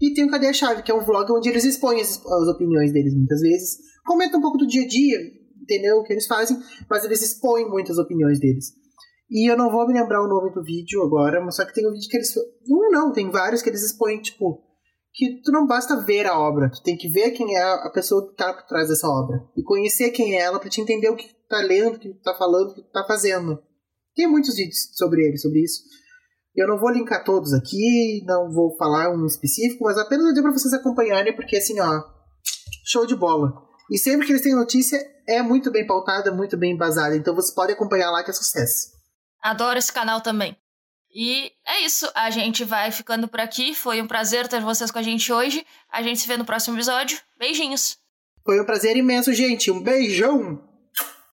E 0.00 0.14
tem 0.14 0.24
o 0.24 0.30
Cadê 0.30 0.48
a 0.48 0.52
Chave, 0.52 0.82
que 0.82 0.90
é 0.90 0.94
um 0.94 1.04
vlog 1.04 1.30
onde 1.32 1.48
eles 1.48 1.64
expõem 1.64 2.00
as, 2.00 2.18
as 2.24 2.48
opiniões 2.48 2.92
deles 2.92 3.14
muitas 3.14 3.40
vezes. 3.40 3.78
Comentam 4.04 4.38
um 4.40 4.42
pouco 4.42 4.58
do 4.58 4.66
dia 4.66 4.82
a 4.82 4.86
dia, 4.86 5.18
entendeu? 5.62 5.98
O 5.98 6.04
que 6.04 6.12
eles 6.12 6.26
fazem, 6.26 6.58
mas 6.90 7.04
eles 7.04 7.22
expõem 7.22 7.68
muitas 7.68 7.98
opiniões 7.98 8.40
deles. 8.40 8.72
E 9.30 9.50
eu 9.50 9.56
não 9.56 9.70
vou 9.70 9.86
me 9.86 9.94
lembrar 9.94 10.22
o 10.22 10.28
nome 10.28 10.52
do 10.52 10.62
vídeo 10.62 11.02
agora, 11.02 11.40
mas 11.40 11.56
só 11.56 11.64
que 11.64 11.72
tem 11.72 11.88
um 11.88 11.92
vídeo 11.92 12.08
que 12.10 12.16
eles. 12.16 12.34
Um 12.68 12.90
não, 12.90 13.12
tem 13.12 13.30
vários 13.30 13.62
que 13.62 13.70
eles 13.70 13.82
expõem, 13.82 14.20
tipo, 14.20 14.60
que 15.14 15.42
tu 15.42 15.52
não 15.52 15.66
basta 15.66 16.04
ver 16.04 16.26
a 16.26 16.38
obra, 16.38 16.70
tu 16.70 16.82
tem 16.82 16.96
que 16.96 17.08
ver 17.08 17.32
quem 17.32 17.54
é 17.54 17.62
a 17.62 17.90
pessoa 17.90 18.28
que 18.28 18.34
tá 18.34 18.52
por 18.52 18.64
trás 18.64 18.88
dessa 18.88 19.06
obra. 19.06 19.38
E 19.56 19.62
conhecer 19.62 20.10
quem 20.10 20.36
é 20.36 20.40
ela 20.40 20.58
pra 20.58 20.70
te 20.70 20.80
entender 20.80 21.10
o 21.10 21.16
que 21.16 21.28
tu 21.28 21.46
tá 21.48 21.58
lendo, 21.58 21.96
o 21.96 21.98
que 21.98 22.08
tu 22.08 22.22
tá 22.22 22.34
falando, 22.34 22.70
o 22.70 22.74
que 22.74 22.82
tu 22.82 22.90
tá 22.90 23.04
fazendo. 23.06 23.62
Tem 24.14 24.26
muitos 24.26 24.54
vídeos 24.54 24.90
sobre 24.94 25.22
ele, 25.22 25.36
sobre 25.36 25.60
isso. 25.60 25.82
Eu 26.54 26.66
não 26.66 26.78
vou 26.78 26.90
linkar 26.90 27.24
todos 27.24 27.52
aqui, 27.52 28.22
não 28.26 28.50
vou 28.52 28.76
falar 28.76 29.10
um 29.10 29.26
específico, 29.26 29.84
mas 29.84 29.96
apenas 29.96 30.24
vou 30.24 30.32
dizer 30.32 30.42
pra 30.42 30.52
vocês 30.52 30.74
acompanharem, 30.74 31.34
porque 31.34 31.56
assim, 31.56 31.80
ó, 31.80 32.02
show 32.84 33.06
de 33.06 33.16
bola. 33.16 33.52
E 33.90 33.98
sempre 33.98 34.26
que 34.26 34.32
eles 34.32 34.42
têm 34.42 34.54
notícia, 34.54 34.98
é 35.26 35.42
muito 35.42 35.70
bem 35.70 35.86
pautada, 35.86 36.32
muito 36.32 36.56
bem 36.56 36.72
embasada. 36.72 37.16
Então 37.16 37.34
você 37.34 37.54
pode 37.54 37.72
acompanhar 37.72 38.10
lá 38.10 38.22
que 38.22 38.30
é 38.30 38.34
sucesso. 38.34 38.92
Adoro 39.42 39.78
esse 39.78 39.92
canal 39.92 40.20
também. 40.20 40.56
E 41.14 41.52
é 41.66 41.80
isso, 41.84 42.10
a 42.14 42.30
gente 42.30 42.64
vai 42.64 42.90
ficando 42.90 43.28
por 43.28 43.38
aqui. 43.38 43.74
Foi 43.74 44.00
um 44.00 44.06
prazer 44.06 44.48
ter 44.48 44.60
vocês 44.60 44.90
com 44.90 44.98
a 44.98 45.02
gente 45.02 45.32
hoje. 45.32 45.64
A 45.90 46.02
gente 46.02 46.20
se 46.20 46.26
vê 46.26 46.36
no 46.36 46.44
próximo 46.44 46.76
episódio. 46.76 47.18
Beijinhos. 47.38 47.98
Foi 48.44 48.60
um 48.60 48.64
prazer 48.64 48.96
imenso, 48.96 49.32
gente. 49.32 49.70
Um 49.70 49.82
beijão. 49.82 50.71